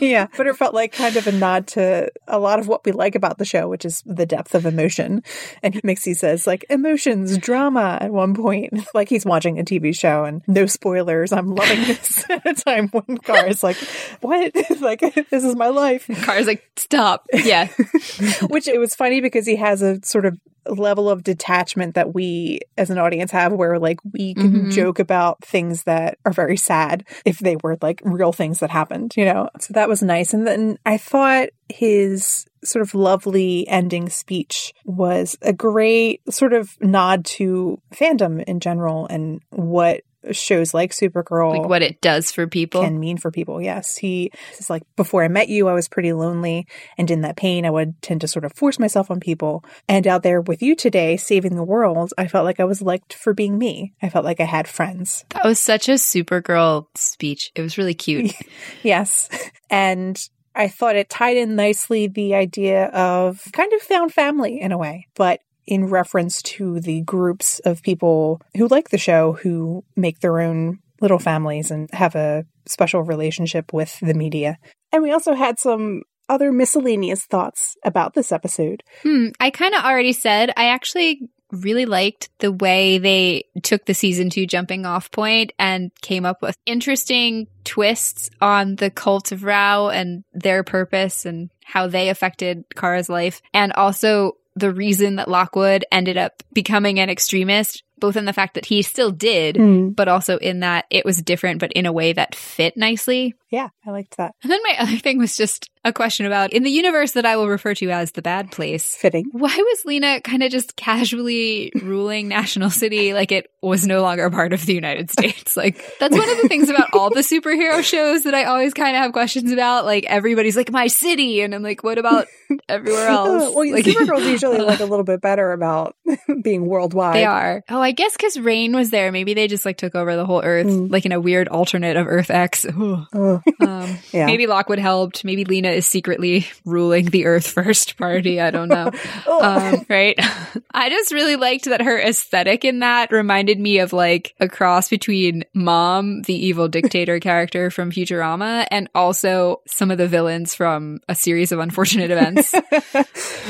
[0.00, 0.26] yeah.
[0.36, 3.14] But it felt like kind of a nod to a lot of what we like
[3.14, 5.22] about the show, which is the depth of emotion.
[5.62, 10.24] And Mixie says like emotions, drama at one point, like he's watching a TV show
[10.24, 11.32] and no spoilers.
[11.32, 13.18] I'm loving this at a time when
[13.62, 13.76] Like,
[14.20, 14.52] what?
[14.80, 15.00] like,
[15.30, 16.06] this is my life.
[16.22, 17.26] Kara's like, stop.
[17.32, 17.68] Yeah.
[18.48, 20.38] Which it was funny because he has a sort of
[20.68, 24.70] level of detachment that we as an audience have where like we can mm-hmm.
[24.70, 29.14] joke about things that are very sad if they were like real things that happened,
[29.16, 29.48] you know?
[29.60, 30.34] So that was nice.
[30.34, 36.76] And then I thought his sort of lovely ending speech was a great sort of
[36.80, 40.02] nod to fandom in general and what
[40.32, 43.60] shows like Supergirl, like what it does for people, can mean for people.
[43.60, 46.66] Yes, he is like before I met you, I was pretty lonely,
[46.98, 49.64] and in that pain, I would tend to sort of force myself on people.
[49.88, 53.14] And out there with you today, saving the world, I felt like I was liked
[53.14, 53.92] for being me.
[54.02, 55.24] I felt like I had friends.
[55.30, 57.52] That was such a Supergirl speech.
[57.54, 58.32] It was really cute.
[58.82, 59.28] yes,
[59.70, 60.18] and
[60.56, 64.78] I thought it tied in nicely the idea of kind of found family in a
[64.78, 70.20] way, but in reference to the groups of people who like the show who make
[70.20, 74.58] their own little families and have a special relationship with the media.
[74.92, 78.82] And we also had some other miscellaneous thoughts about this episode.
[79.02, 83.94] Hmm, I kind of already said I actually really liked the way they took the
[83.94, 89.44] season two jumping off point and came up with interesting twists on the cult of
[89.44, 93.40] Rao and their purpose and how they affected Kara's life.
[93.54, 98.54] And also the reason that Lockwood ended up becoming an extremist both in the fact
[98.54, 99.94] that he still did, mm.
[99.94, 103.34] but also in that it was different, but in a way that fit nicely.
[103.50, 104.34] Yeah, I liked that.
[104.42, 107.36] And then my other thing was just a question about in the universe that I
[107.36, 108.96] will refer to as the bad place.
[108.96, 109.26] Fitting.
[109.30, 114.24] Why was Lena kind of just casually ruling National City like it was no longer
[114.24, 115.56] a part of the United States?
[115.56, 118.96] Like, that's one of the things about all the superhero shows that I always kind
[118.96, 119.84] of have questions about.
[119.84, 121.40] Like, everybody's like, my city.
[121.40, 122.26] And I'm like, what about
[122.68, 123.54] everywhere else?
[123.54, 125.94] well, like, Supergirl's usually like a little bit better about
[126.42, 127.14] being worldwide.
[127.14, 127.62] They are.
[127.68, 130.42] Oh, I guess because Reign was there, maybe they just like took over the whole
[130.42, 130.90] Earth, mm.
[130.90, 132.66] like in a weird alternate of Earth X.
[132.74, 134.26] um, yeah.
[134.26, 135.24] Maybe Lockwood helped.
[135.24, 138.40] Maybe Lena is secretly ruling the Earth First Party.
[138.40, 138.90] I don't know.
[139.40, 140.18] um, right?
[140.74, 144.88] I just really liked that her aesthetic in that reminded me of like a cross
[144.88, 151.00] between Mom, the evil dictator character from Futurama, and also some of the villains from
[151.08, 152.52] a series of unfortunate events.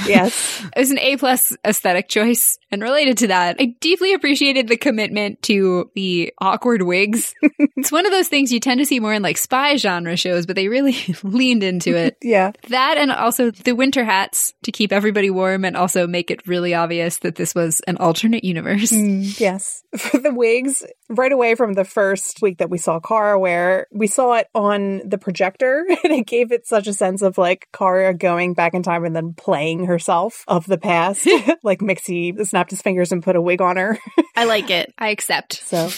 [0.07, 0.63] yes.
[0.77, 2.59] It was an A plus aesthetic choice.
[2.71, 7.35] And related to that, I deeply appreciated the commitment to the awkward wigs.
[7.77, 10.47] it's one of those things you tend to see more in like spy genre shows,
[10.47, 12.16] but they really leaned into it.
[12.23, 12.53] Yeah.
[12.69, 16.75] That and also the winter hats to keep everybody warm and also make it really
[16.75, 18.93] obvious that this was an alternate universe.
[18.93, 19.83] Mm, yes.
[19.97, 24.07] For the wigs, right away from the first week that we saw Kara where we
[24.07, 28.15] saw it on the projector and it gave it such a sense of like Kara
[28.15, 31.29] going back in time and then playing herself of the past.
[31.63, 33.99] like Mixie snapped his fingers and put a wig on her.
[34.35, 34.93] I like it.
[34.99, 35.55] I accept.
[35.55, 35.89] So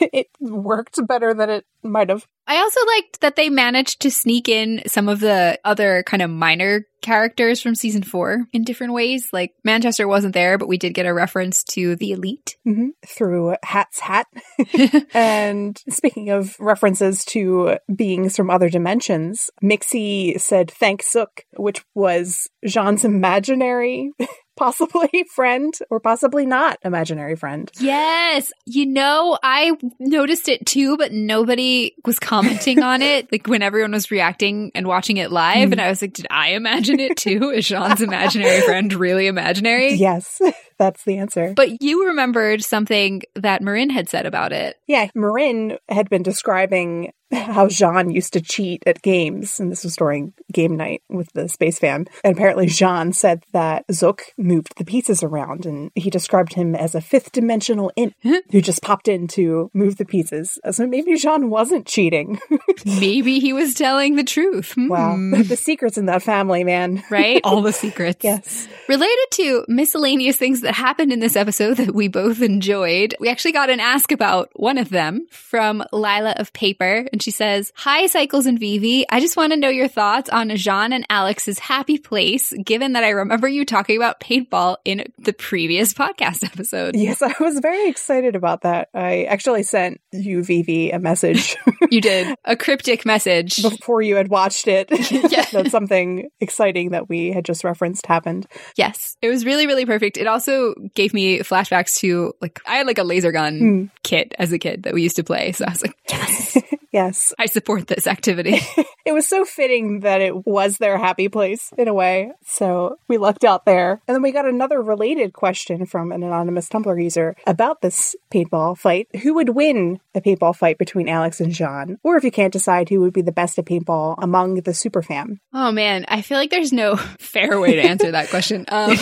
[0.00, 2.26] it worked better than it might have.
[2.46, 6.30] I also liked that they managed to sneak in some of the other kind of
[6.30, 9.28] minor characters from season four in different ways.
[9.32, 12.88] Like Manchester wasn't there, but we did get a reference to the elite mm-hmm.
[13.06, 14.26] through Hat's hat.
[15.14, 22.48] and speaking of references to beings from other dimensions, Mixie said thank Zook, which was
[22.66, 24.10] J'onn's imaginary
[24.56, 27.70] possibly friend or possibly not imaginary friend.
[27.78, 28.52] Yes.
[28.66, 33.28] You know, I noticed it too, but nobody was commenting on it.
[33.34, 35.72] Like when everyone was reacting and watching it live, mm.
[35.72, 37.50] and I was like, did I imagine it too?
[37.54, 39.94] Is J'onn's imaginary friend really imaginary?
[39.94, 40.40] Yes.
[40.78, 41.52] That's the answer.
[41.54, 44.76] But you remembered something that Marin had said about it.
[44.86, 49.96] Yeah, Marin had been describing how J'onn used to cheat at games, and this was
[49.96, 52.06] during game night with the space fam.
[52.22, 56.94] And apparently, J'onn said that Zook moved the pieces around, and he described him as
[56.94, 60.58] a fifth dimensional imp who just popped in to move the pieces.
[60.70, 62.40] So maybe J'onn wasn't cheating.
[62.84, 64.74] maybe he was telling the truth.
[64.76, 65.42] Wow, hmm.
[65.42, 67.02] the secrets in that family, man.
[67.10, 67.40] Right?
[67.44, 68.22] All the secrets.
[68.22, 68.68] yes.
[68.88, 73.52] Related to miscellaneous things that happened in this episode that we both enjoyed, we actually
[73.52, 78.04] got an ask about one of them from Lila of Paper, and she says, Hi,
[78.06, 79.06] Cycles and Vivi.
[79.08, 83.02] I just want to know your thoughts on J'onn and Alex's happy place, given that
[83.02, 86.96] I remember you talking about paintball in the previous podcast episode.
[86.96, 88.90] Yes, I was very excited about that.
[88.92, 91.56] I actually sent you, Vivi, a message.
[91.90, 92.36] you did.
[92.44, 93.62] A cryptic message.
[93.62, 94.90] Before you had watched it.
[95.32, 95.46] yeah.
[95.52, 98.46] that something exciting that we had just referenced happened.
[98.76, 99.16] Yes.
[99.22, 100.18] It was really, really perfect.
[100.18, 103.90] It also gave me flashbacks to like, I had like a laser gun mm.
[104.02, 105.52] kit as a kid that we used to play.
[105.52, 106.58] So I was like, yes.
[107.04, 107.34] Yes.
[107.38, 108.60] I support this activity.
[109.04, 112.32] it was so fitting that it was their happy place in a way.
[112.44, 114.00] So we lucked out there.
[114.06, 118.78] And then we got another related question from an anonymous Tumblr user about this paintball
[118.78, 119.08] fight.
[119.22, 121.96] Who would win a paintball fight between Alex and J'onn?
[122.02, 125.02] Or if you can't decide who would be the best at paintball among the super
[125.02, 125.40] fam?
[125.52, 128.64] Oh man, I feel like there's no fair way to answer that question.
[128.68, 128.96] Um.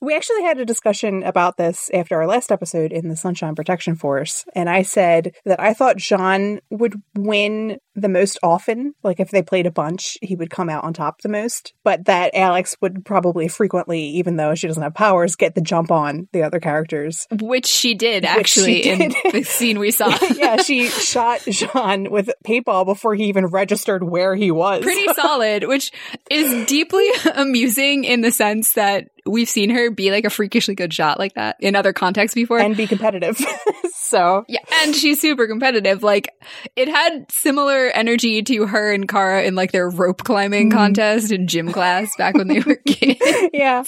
[0.00, 3.96] we actually had a discussion about this after our last episode in the Sunshine Protection
[3.96, 4.44] Force.
[4.54, 8.94] And I said that I thought J'onn would win the most often.
[9.02, 11.72] Like if they played a bunch, he would come out on top the most.
[11.84, 15.90] But that Alex would probably frequently, even though she doesn't have powers, get the jump
[15.90, 17.26] on the other characters.
[17.40, 19.00] Which she did actually she did.
[19.24, 20.16] in the scene we saw.
[20.34, 24.82] yeah, she shot J'onn with paintball before he even registered where he was.
[24.82, 25.92] Pretty solid, which
[26.30, 30.92] is deeply amusing in the sense that we've seen her be like a freakishly good
[30.92, 33.38] shot like that in other contexts before and be competitive.
[33.92, 36.02] so, yeah, and she's super competitive.
[36.02, 36.30] Like
[36.76, 40.78] it had similar energy to her and Kara in like their rope climbing mm-hmm.
[40.78, 43.20] contest in gym class back when they were kids.
[43.52, 43.84] yeah.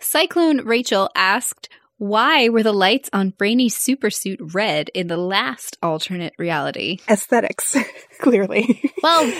[0.00, 1.68] Cyclone Rachel asked,
[1.98, 6.98] why were the lights on Brainy's supersuit red in the last alternate reality?
[7.08, 7.76] Aesthetics,
[8.20, 8.90] clearly.
[9.04, 9.32] well,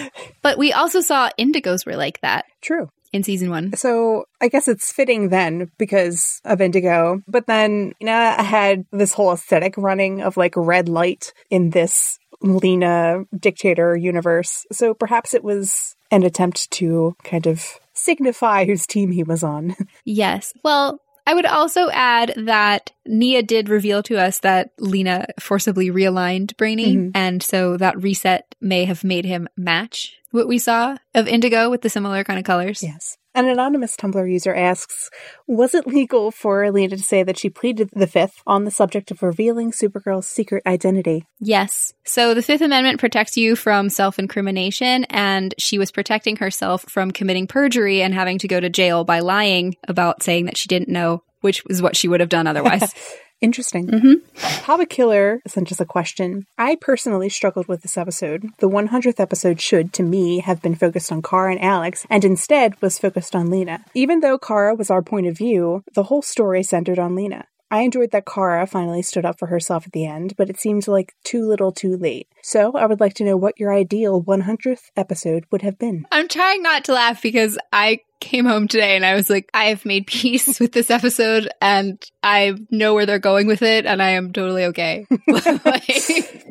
[0.42, 2.44] but we also saw Indigo's were like that.
[2.60, 3.74] True in season one.
[3.76, 7.22] So I guess it's fitting then because of Indigo.
[7.28, 11.70] But then, you know, I had this whole aesthetic running of like red light in
[11.70, 14.66] this Lena dictator universe.
[14.72, 19.76] So perhaps it was an attempt to kind of signify whose team he was on.
[20.04, 20.52] yes.
[20.62, 26.56] Well, I would also add that Nia did reveal to us that Lena forcibly realigned
[26.56, 27.10] Brainy, mm-hmm.
[27.14, 31.82] and so that reset may have made him match what we saw of Indigo with
[31.82, 32.82] the similar kind of colors.
[32.82, 33.18] Yes.
[33.34, 35.08] An anonymous Tumblr user asks,
[35.46, 39.10] was it legal for Lena to say that she pleaded the Fifth on the subject
[39.10, 41.24] of revealing Supergirl's secret identity?
[41.40, 41.94] Yes.
[42.04, 47.46] So the Fifth Amendment protects you from self-incrimination, and she was protecting herself from committing
[47.46, 51.22] perjury and having to go to jail by lying about saying that she didn't know,
[51.40, 52.92] which is what she would have done otherwise.
[53.42, 53.88] Interesting.
[53.88, 54.62] Mm-hmm.
[54.62, 56.46] Papa Killer sent us a question.
[56.56, 58.46] I personally struggled with this episode.
[58.58, 62.80] The 100th episode should, to me, have been focused on Kara and Alex, and instead
[62.80, 63.84] was focused on Lena.
[63.94, 67.46] Even though Kara was our point of view, the whole story centered on Lena.
[67.72, 70.86] I enjoyed that Kara finally stood up for herself at the end, but it seems
[70.86, 72.28] like too little too late.
[72.42, 76.04] So I would like to know what your ideal 100th episode would have been.
[76.12, 79.66] I'm trying not to laugh because I came home today and I was like, I
[79.66, 84.00] have made peace with this episode and I know where they're going with it and
[84.00, 85.04] I am totally okay.
[85.28, 85.86] like,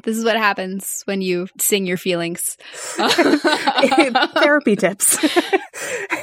[0.04, 2.58] this is what happens when you sing your feelings.
[2.98, 5.18] Therapy tips.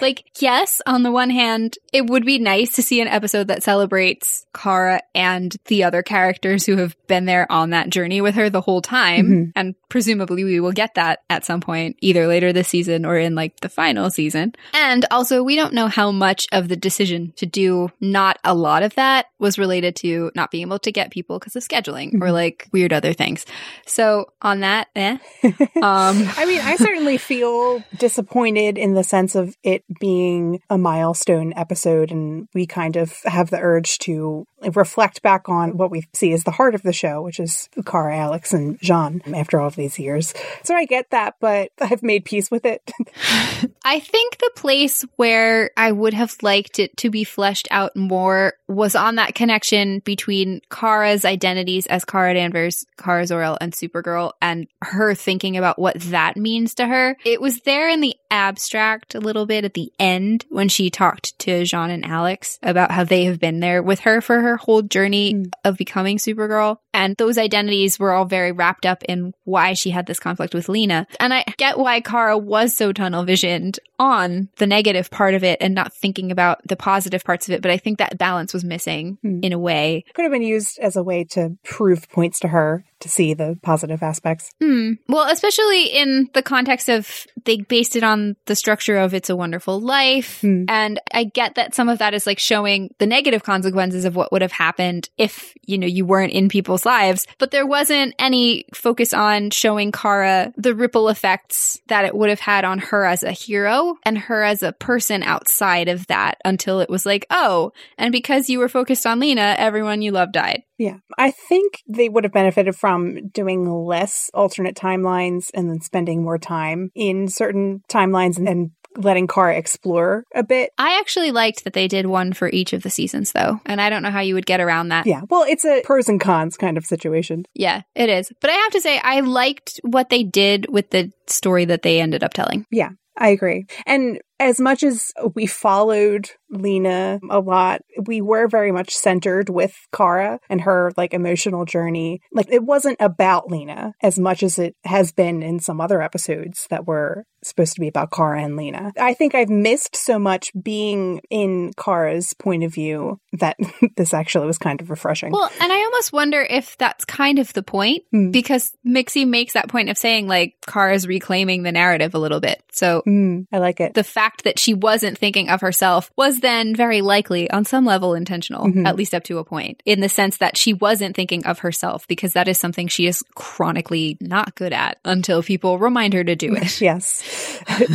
[0.03, 3.63] like, yes, on the one hand, it would be nice to see an episode that
[3.63, 8.51] celebrates Kara and the other characters who have been there on that journey with her
[8.51, 9.27] the whole time.
[9.27, 9.51] Mm-hmm.
[9.57, 13.35] And presumably we will get that at some point, either later this season or in
[13.35, 14.53] like the final season.
[14.75, 18.55] And also Also, we don't know how much of the decision to do not a
[18.55, 22.09] lot of that was related to not being able to get people because of scheduling
[22.09, 22.22] mm-hmm.
[22.24, 23.47] or like weird other things.
[23.86, 25.18] So on that, eh.
[25.78, 31.53] Um, I mean, I certainly feel disappointed in the sense of it being a milestone
[31.55, 36.33] episode, and we kind of have the urge to reflect back on what we see
[36.33, 39.77] as the heart of the show, which is Kara, Alex, and J'onn after all of
[39.77, 40.35] these years.
[40.65, 42.83] So I get that, but I've made peace with it.
[43.85, 48.55] I think the place where I would have liked it to be fleshed out more
[48.67, 54.67] was on that connection between Kara's identities as Kara Danvers, Kara Zor-El, and Supergirl, and
[54.83, 57.17] her thinking about what that means to her.
[57.25, 61.39] It was there in the abstract a little bit at the end when she talked
[61.41, 64.83] to J'onn and Alex about how they have been there with her for her whole
[64.83, 65.51] journey mm.
[65.65, 66.79] of becoming Supergirl.
[66.99, 70.69] And those identities were all very wrapped up in why she had this conflict with
[70.69, 71.07] Lena.
[71.21, 75.59] And I get why Kara was so tunnel visioned on the negative part of it
[75.61, 77.63] and not thinking about the positive parts of it.
[77.63, 79.45] But I think that balance was missing mm.
[79.45, 80.05] in a way.
[80.15, 83.57] Could have been used as a way to prove points to her to see the
[83.63, 84.51] positive aspects.
[84.61, 84.99] Mm.
[85.09, 89.37] Well, especially in the context of they based it on the structure of It's a
[89.37, 90.41] Wonderful Life.
[90.43, 90.65] Mm.
[90.69, 94.33] And I get that some of that is like showing the negative consequences of what
[94.33, 97.26] would have happened if, you know, you weren't in people's lives.
[97.39, 102.41] But there wasn't any focus on showing Kara the ripple effects that it would have
[102.41, 106.80] had on her as a hero and her as a person outside of that until
[106.80, 110.62] it was like, oh, and because you were focused on Lena, everyone you love died.
[110.78, 110.99] Yeah.
[111.18, 116.39] I think they would have benefited from doing less alternate timelines and then spending more
[116.39, 120.71] time in certain timelines and, letting Kara explore a bit.
[120.79, 123.61] I actually liked that they did one for each of the seasons though.
[123.65, 125.07] And I don't know how you would get around that.
[125.07, 125.23] Yeah.
[125.29, 127.45] Well, it's a pros and cons kind of situation.
[127.55, 128.33] Yeah, it is.
[128.41, 132.01] But I have to say, I liked what they did with the story that they
[132.01, 132.67] ended up telling.
[132.71, 132.91] Yeah.
[133.21, 133.67] I agree.
[133.85, 139.76] And as much as we followed Lena a lot, we were very much centered with
[139.95, 142.20] Kara and her like emotional journey.
[142.32, 146.66] Like it wasn't about Lena as much as it has been in some other episodes
[146.70, 148.93] that were supposed to be about Kara and Lena.
[148.99, 153.57] I think I've missed so much being in Kara's point of view that
[153.97, 155.32] this actually was kind of refreshing.
[155.32, 158.32] Well, and I almost wonder if that's kind of the point mm.
[158.32, 162.62] because Mixie makes that point of saying like Kara's reclaiming the narrative a little bit.
[162.72, 163.95] So mm, I like it.
[163.95, 168.14] The fact that she wasn't thinking of herself was then very likely on some level
[168.14, 168.87] intentional, mm-hmm.
[168.87, 172.07] at least up to a point, in the sense that she wasn't thinking of herself
[172.09, 176.37] because that is something she is chronically not good at until people remind her to
[176.37, 176.81] do it.
[176.81, 177.22] yes.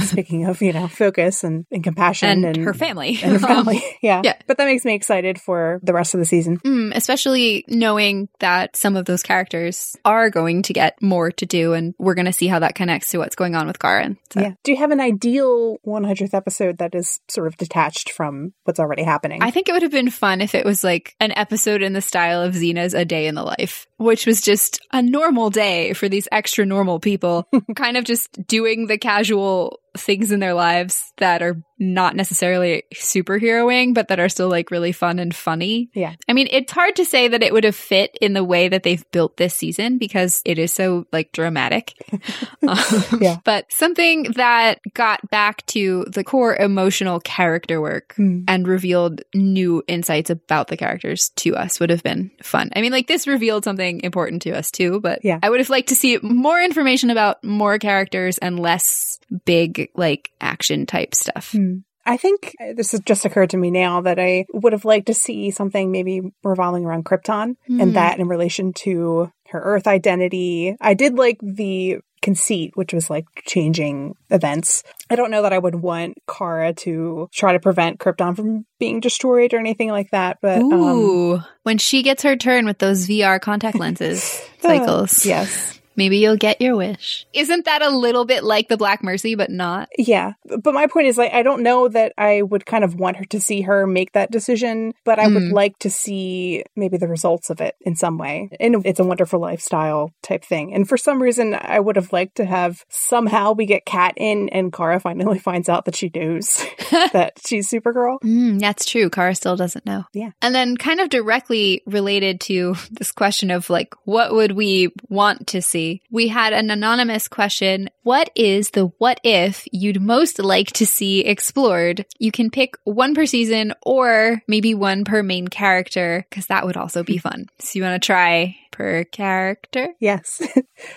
[0.09, 3.19] Speaking of, you know, focus and, and compassion and, and, her family.
[3.23, 3.81] And her family.
[4.01, 4.21] yeah.
[4.23, 4.35] yeah.
[4.47, 6.59] But that makes me excited for the rest of the season.
[6.59, 11.73] Mm, especially knowing that some of those characters are going to get more to do
[11.73, 14.17] and we're going to see how that connects to what's going on with Karen.
[14.31, 14.41] So.
[14.41, 14.53] Yeah.
[14.63, 15.77] Do you have an ideal
[16.23, 19.41] 100th episode that is sort of detached from what's already happening?
[19.41, 22.01] I think it would have been fun if it was like an episode in the
[22.01, 26.09] style of Xena's A Day in the Life, which was just a normal day for
[26.09, 31.41] these extra normal people, kind of just doing the casual things in their lives that
[31.41, 35.89] are not necessarily superheroing, but that are still like really fun and funny.
[35.93, 36.15] Yeah.
[36.27, 38.83] I mean, it's hard to say that it would have fit in the way that
[38.83, 41.93] they've built this season because it is so like dramatic.
[42.67, 42.77] um,
[43.19, 43.37] yeah.
[43.43, 48.43] But something that got back to the core emotional character work mm.
[48.47, 52.69] and revealed new insights about the characters to us would have been fun.
[52.75, 55.39] I mean, like this revealed something important to us too, but yeah.
[55.43, 60.31] I would have liked to see more information about more characters and less big like
[60.41, 61.51] action type stuff.
[61.51, 61.79] Hmm.
[62.05, 65.13] I think this has just occurred to me now that I would have liked to
[65.13, 67.81] see something maybe revolving around Krypton mm.
[67.81, 70.75] and that in relation to her Earth identity.
[70.81, 74.83] I did like the conceit, which was like changing events.
[75.09, 78.99] I don't know that I would want Kara to try to prevent Krypton from being
[78.99, 80.39] destroyed or anything like that.
[80.41, 85.29] But Ooh, um, when she gets her turn with those VR contact lenses cycles, uh,
[85.29, 87.25] yes, Maybe you'll get your wish.
[87.33, 89.89] Isn't that a little bit like the Black Mercy, but not?
[89.97, 90.33] Yeah.
[90.61, 93.25] But my point is, like, I don't know that I would kind of want her
[93.25, 95.33] to see her make that decision, but I mm.
[95.33, 95.53] would hmm.
[95.53, 98.49] like to see maybe the results of it in some way.
[98.59, 100.73] And it's a wonderful lifestyle type thing.
[100.73, 104.49] And for some reason, I would have liked to have somehow we get Cat in
[104.49, 108.19] and Kara finally finds out that she knows that she's Supergirl.
[108.21, 109.09] Mm, that's true.
[109.09, 110.05] Kara still doesn't know.
[110.13, 110.31] Yeah.
[110.41, 115.47] And then kind of directly related to this question of like, what would we want
[115.47, 115.82] to see?
[116.11, 117.89] We had an anonymous question.
[118.03, 122.05] What is the what if you'd most like to see explored?
[122.19, 126.77] You can pick one per season or maybe one per main character because that would
[126.77, 127.45] also be fun.
[127.59, 129.93] So you want to try per character?
[129.99, 130.41] Yes.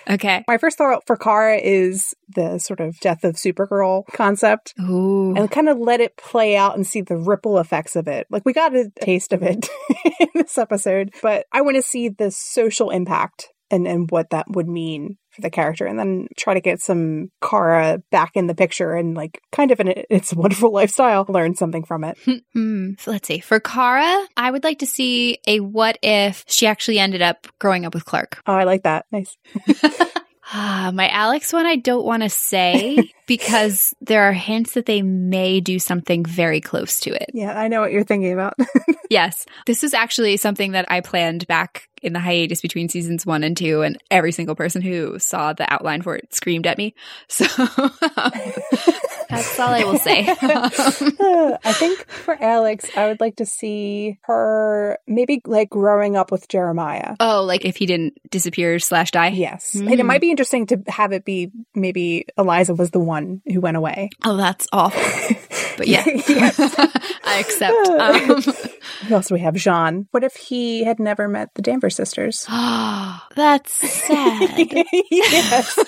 [0.09, 0.43] Okay.
[0.47, 4.73] My first thought for Kara is the sort of death of Supergirl concept.
[4.81, 5.35] Ooh.
[5.35, 8.27] And kind of let it play out and see the ripple effects of it.
[8.29, 9.69] Like we got a taste of it
[10.19, 14.45] in this episode, but I want to see the social impact and, and what that
[14.49, 18.55] would mean for the character and then try to get some Kara back in the
[18.55, 22.17] picture and like kind of in its wonderful lifestyle learn something from it.
[22.53, 22.91] Hmm.
[22.99, 23.39] So let's see.
[23.39, 27.85] For Kara, I would like to see a what if she actually ended up growing
[27.85, 28.41] up with Clark.
[28.47, 29.05] Oh, I like that.
[29.11, 29.37] Nice.
[30.53, 35.01] Ah, my Alex one I don't want to say because there are hints that they
[35.01, 37.31] may do something very close to it.
[37.33, 38.53] Yeah, I know what you're thinking about.
[39.09, 39.45] Yes.
[39.65, 43.55] This is actually something that I planned back in the hiatus between seasons one and
[43.55, 46.95] two, and every single person who saw the outline for it screamed at me.
[49.29, 50.25] So that's all I will say.
[50.29, 56.47] I think for Alex, I would like to see her maybe like growing up with
[56.47, 57.17] Jeremiah.
[57.19, 59.27] oh, like if he didn't disappear slash die?
[59.27, 59.75] Yes.
[59.75, 59.91] Mm.
[59.91, 63.59] And it might be interesting to have it be maybe Eliza was the one who
[63.59, 64.09] went away.
[64.23, 65.35] Oh, that's awful.
[65.77, 67.87] But yeah, I accept.
[67.87, 68.41] Um,
[69.07, 69.53] Who else do we have?
[69.53, 70.07] J'onn.
[70.09, 72.45] What if he had never met the Danvers sisters?
[73.35, 74.49] that's sad.
[75.11, 75.77] yes.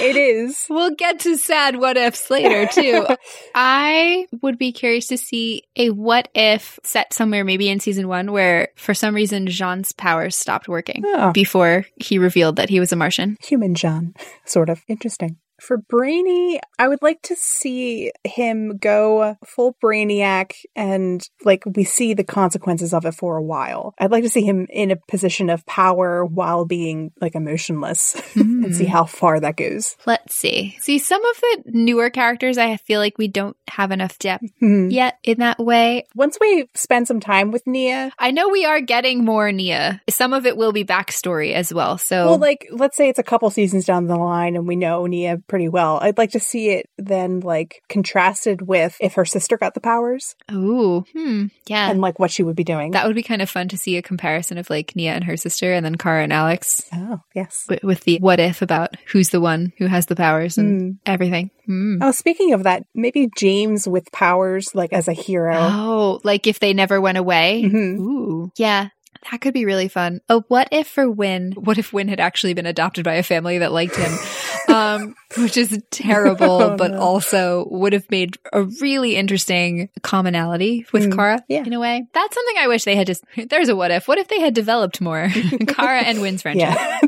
[0.00, 0.66] it is.
[0.68, 3.06] We'll get to sad what ifs later too.
[3.54, 8.32] I would be curious to see a what if set somewhere maybe in season one
[8.32, 11.32] where for some reason J'onn's powers stopped working Oh.
[11.32, 13.36] before he revealed that he was a Martian.
[13.44, 14.16] Human J'onn.
[14.46, 14.82] Sort of.
[14.88, 15.36] Interesting.
[15.60, 22.14] For Brainy, I would like to see him go full brainiac and like we see
[22.14, 23.94] the consequences of it for a while.
[23.98, 28.59] I'd like to see him in a position of power while being like emotionless mm-hmm.
[28.64, 29.96] And see how far that goes.
[30.06, 30.76] Let's see.
[30.80, 34.90] See, some of the newer characters, I feel like we don't have enough depth Mhm.
[34.92, 36.06] yet in that way.
[36.14, 40.00] Once we spend some time with Nia, I know we are getting more Nia.
[40.08, 41.98] Some of it will be backstory as well.
[41.98, 45.06] So, well, like let's say it's a couple seasons down the line and we know
[45.06, 45.98] Nia pretty well.
[46.02, 50.34] I'd like to see it then like contrasted with if her sister got the powers
[50.52, 51.90] ooh, hmm, yeah.
[51.90, 52.90] and like what she would be doing.
[52.92, 55.36] that would be kind of fun to see a comparison of like Nia and her
[55.36, 57.66] sister and then Kara and Alex oh, yes.
[57.68, 60.90] with, with the what if about who's the one who has the powers and Hmm.
[61.06, 61.50] everything.
[61.66, 61.98] Hmm.
[62.02, 65.56] Oh, speaking of that, maybe James with powers, like as a hero.
[65.58, 67.62] Oh, like if they never went away.
[67.64, 67.98] Mhm.
[67.98, 68.88] Ooh, yeah.
[69.30, 70.20] That could be really fun.
[70.30, 71.52] Oh, what if for Winn?
[71.56, 74.10] What if Winn had actually been adopted by a family that liked him?
[74.70, 76.98] um, which is terrible, Oh, but no.
[77.00, 81.64] also would have made a really interesting commonality with Mm, Kara yeah.
[81.64, 82.06] in a way.
[82.12, 84.06] That's something I wish they had just, there's a what if.
[84.08, 85.28] What if they had developed more?
[85.68, 86.68] Kara and Winn's friendship.
[86.70, 86.98] Yeah.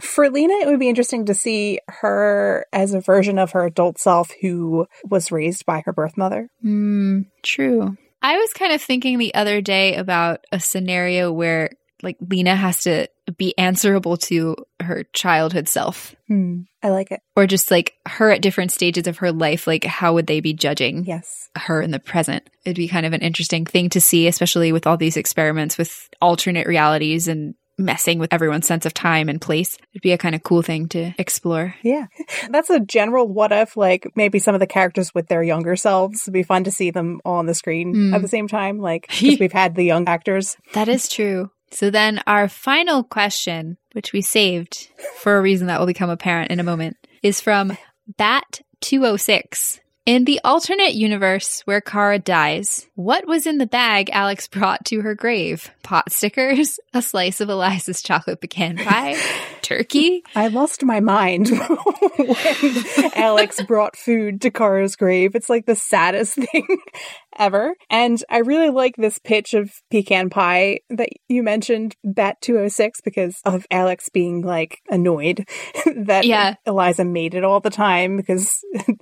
[0.00, 3.98] For Lena, it would be interesting to see her as a version of her adult
[3.98, 6.48] self who was raised by her birth mother.
[6.62, 7.96] Hmm, true.
[8.22, 11.70] I was kind of thinking the other day about a scenario where
[12.02, 16.62] like Lena has to be answerable to her childhood self Hmm.
[16.82, 17.20] I like it.
[17.36, 20.52] or just like her at different stages of her life like how would they be
[20.54, 21.48] judging Yes.
[21.56, 24.86] her in the present it'd be kind of an interesting thing to see especially with
[24.86, 29.78] all these experiments with alternate realities and messing with everyone's sense of time and place
[29.92, 32.06] it'd be a kind of cool thing to explore Yeah.
[32.50, 36.22] That's a general what if, like maybe some of the characters with their younger selves.
[36.24, 38.14] It'd be fun to see them all on the screen Hmm.
[38.14, 40.56] at the same time, like, we've had the young actors.
[40.74, 41.50] That is true.
[41.70, 46.50] So then our final question, which we saved for a reason that will become apparent
[46.50, 47.76] in a moment, is from
[48.18, 49.80] Bat206.
[50.06, 55.02] In the alternate universe where Kara dies, what was in the bag Alex brought to
[55.02, 55.70] her grave?
[55.82, 56.80] Pot stickers?
[56.94, 59.16] A slice of Eliza's chocolate pecan pie?
[59.68, 60.22] Turkey?
[60.34, 61.48] I lost my mind
[62.16, 62.34] when
[63.14, 65.34] Alex brought food to Kara's grave.
[65.34, 66.66] It's like the saddest thing
[67.38, 67.74] ever.
[67.90, 73.40] And I really like this pitch of pecan pie that you mentioned, Bat 206, because
[73.44, 75.46] of Alex being like annoyed
[75.96, 76.54] that Yeah.
[76.66, 78.58] Eliza made it all the time because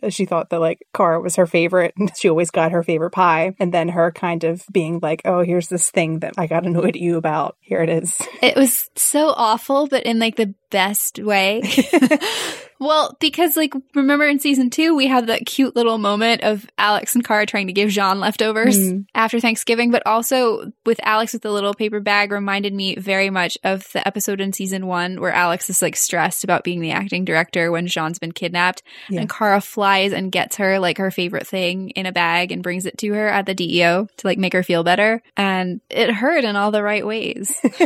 [0.08, 3.54] she thought that like Kara was her favorite and she always got her favorite pie.
[3.60, 6.96] And then her kind of being like, oh, here's this thing that I got annoyed
[6.96, 7.56] at you about.
[7.60, 8.16] Here it is.
[8.42, 11.62] It was so awful, but in like the best way.
[12.80, 17.14] well, because like remember in season two, we had that cute little moment of Alex
[17.14, 19.06] and Kara trying to give J'onn leftovers Mm.
[19.14, 23.56] after Thanksgiving, but also with Alex with the little paper bag reminded me very much
[23.64, 27.24] of the episode in season one where Alex is like stressed about being the acting
[27.24, 29.20] director when J'onn's been kidnapped Yeah.
[29.20, 32.86] and Kara flies and gets her like her favorite thing in a bag and brings
[32.86, 35.22] it to her at the DEO to like make her feel better.
[35.36, 37.54] And it hurt in all the right ways.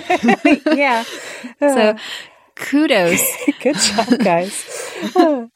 [0.67, 1.05] yeah.
[1.61, 1.97] So
[2.61, 3.23] Kudos.
[3.63, 4.67] Good job, guys.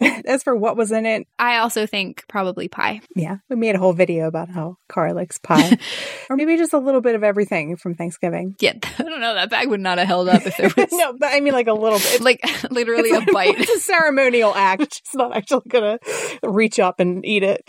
[0.26, 3.02] As for what was in it, I also think probably pie.
[3.14, 5.78] yeah, we made a whole video about how Kara likes pie.
[6.30, 8.56] or maybe just a little bit of everything from Thanksgiving.
[8.58, 9.34] Yeah, I don't know.
[9.34, 11.66] That bag would not have held up if there was no, but I mean like
[11.66, 12.20] a little bit.
[12.22, 12.40] like
[12.70, 13.58] literally a bite.
[13.58, 15.02] It's a ceremonial act.
[15.04, 15.98] She's not actually gonna
[16.42, 17.62] reach up and eat it.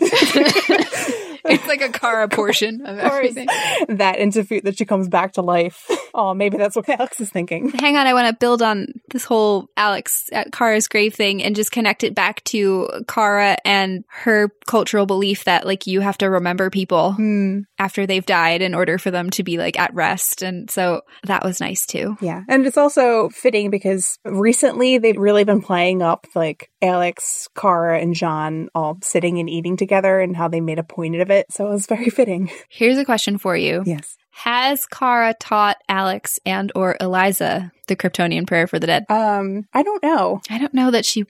[1.50, 3.46] it's like a Kara portion of Or everything.
[3.88, 5.90] that into food that she comes back to life.
[6.14, 7.70] Oh, maybe that's what Alex is thinking.
[7.70, 11.54] Hang on, I want to build on this whole Alex at Kara's grave thing and
[11.54, 16.26] just connect it back to Kara and her cultural belief that like you have to
[16.30, 17.60] remember people Hmm.
[17.78, 20.42] after they've died in order for them to be like at rest.
[20.42, 22.16] And so that was nice too.
[22.20, 22.42] Yeah.
[22.48, 28.14] And it's also fitting because recently they've really been playing up like Alex, Kara, and
[28.14, 31.35] J'onn all sitting and eating together and how they made a point of it.
[31.50, 32.50] So it was very fitting.
[32.68, 33.82] Here's a question for you.
[33.86, 34.16] Yes.
[34.30, 39.06] Has Kara taught Alex and or Eliza the Kryptonian prayer for the dead?
[39.08, 40.40] Um, I don't know.
[40.50, 41.24] I don't know that she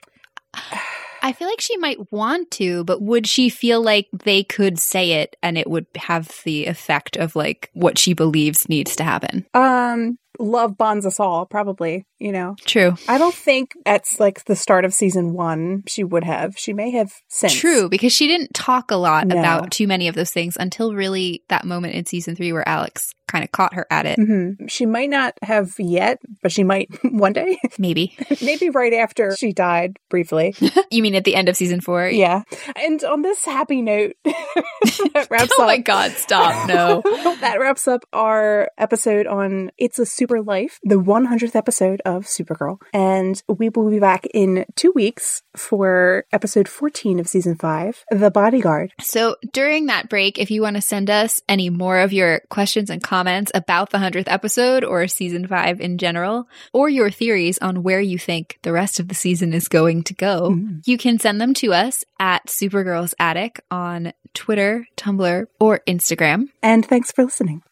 [1.22, 5.12] I feel like she might want to, but would she feel like they could say
[5.22, 9.44] it and it would have the effect of like what she believes needs to happen?
[9.52, 12.56] Um, love bonds us all, probably, you know.
[12.64, 12.94] True.
[13.08, 16.54] I don't think at like the start of season one she would have.
[16.56, 17.54] She may have since.
[17.54, 19.38] True, because she didn't talk a lot No.
[19.38, 23.12] about too many of those things until really that moment in season three where Alex
[23.28, 24.16] kind of caught her at it.
[24.20, 27.58] hmm She might not have yet, but she might one day.
[27.78, 28.16] Maybe.
[28.40, 30.54] Maybe right after she died briefly.
[30.90, 32.06] You mean at the end of season four?
[32.08, 32.42] Yeah.
[32.76, 35.66] And on this happy note, that wraps Oh up.
[35.66, 36.68] my god, stop.
[36.68, 37.02] No.
[37.40, 42.78] that wraps up our episode on It's a Super Life, the 100th episode of Supergirl.
[42.92, 48.32] And we will be back in two weeks for episode 14 of season five, The
[48.32, 48.92] Bodyguard.
[49.00, 52.90] So during that break, if you want to send us any more of your questions
[52.90, 57.84] and comments about the 100th episode or season five in general, or your theories on
[57.84, 60.82] where you think the rest of the season is going to go, Mm.
[60.88, 66.46] you can send them to us at Supergirls Attic on Twitter, Tumblr, or Instagram.
[66.64, 67.62] And thanks for listening.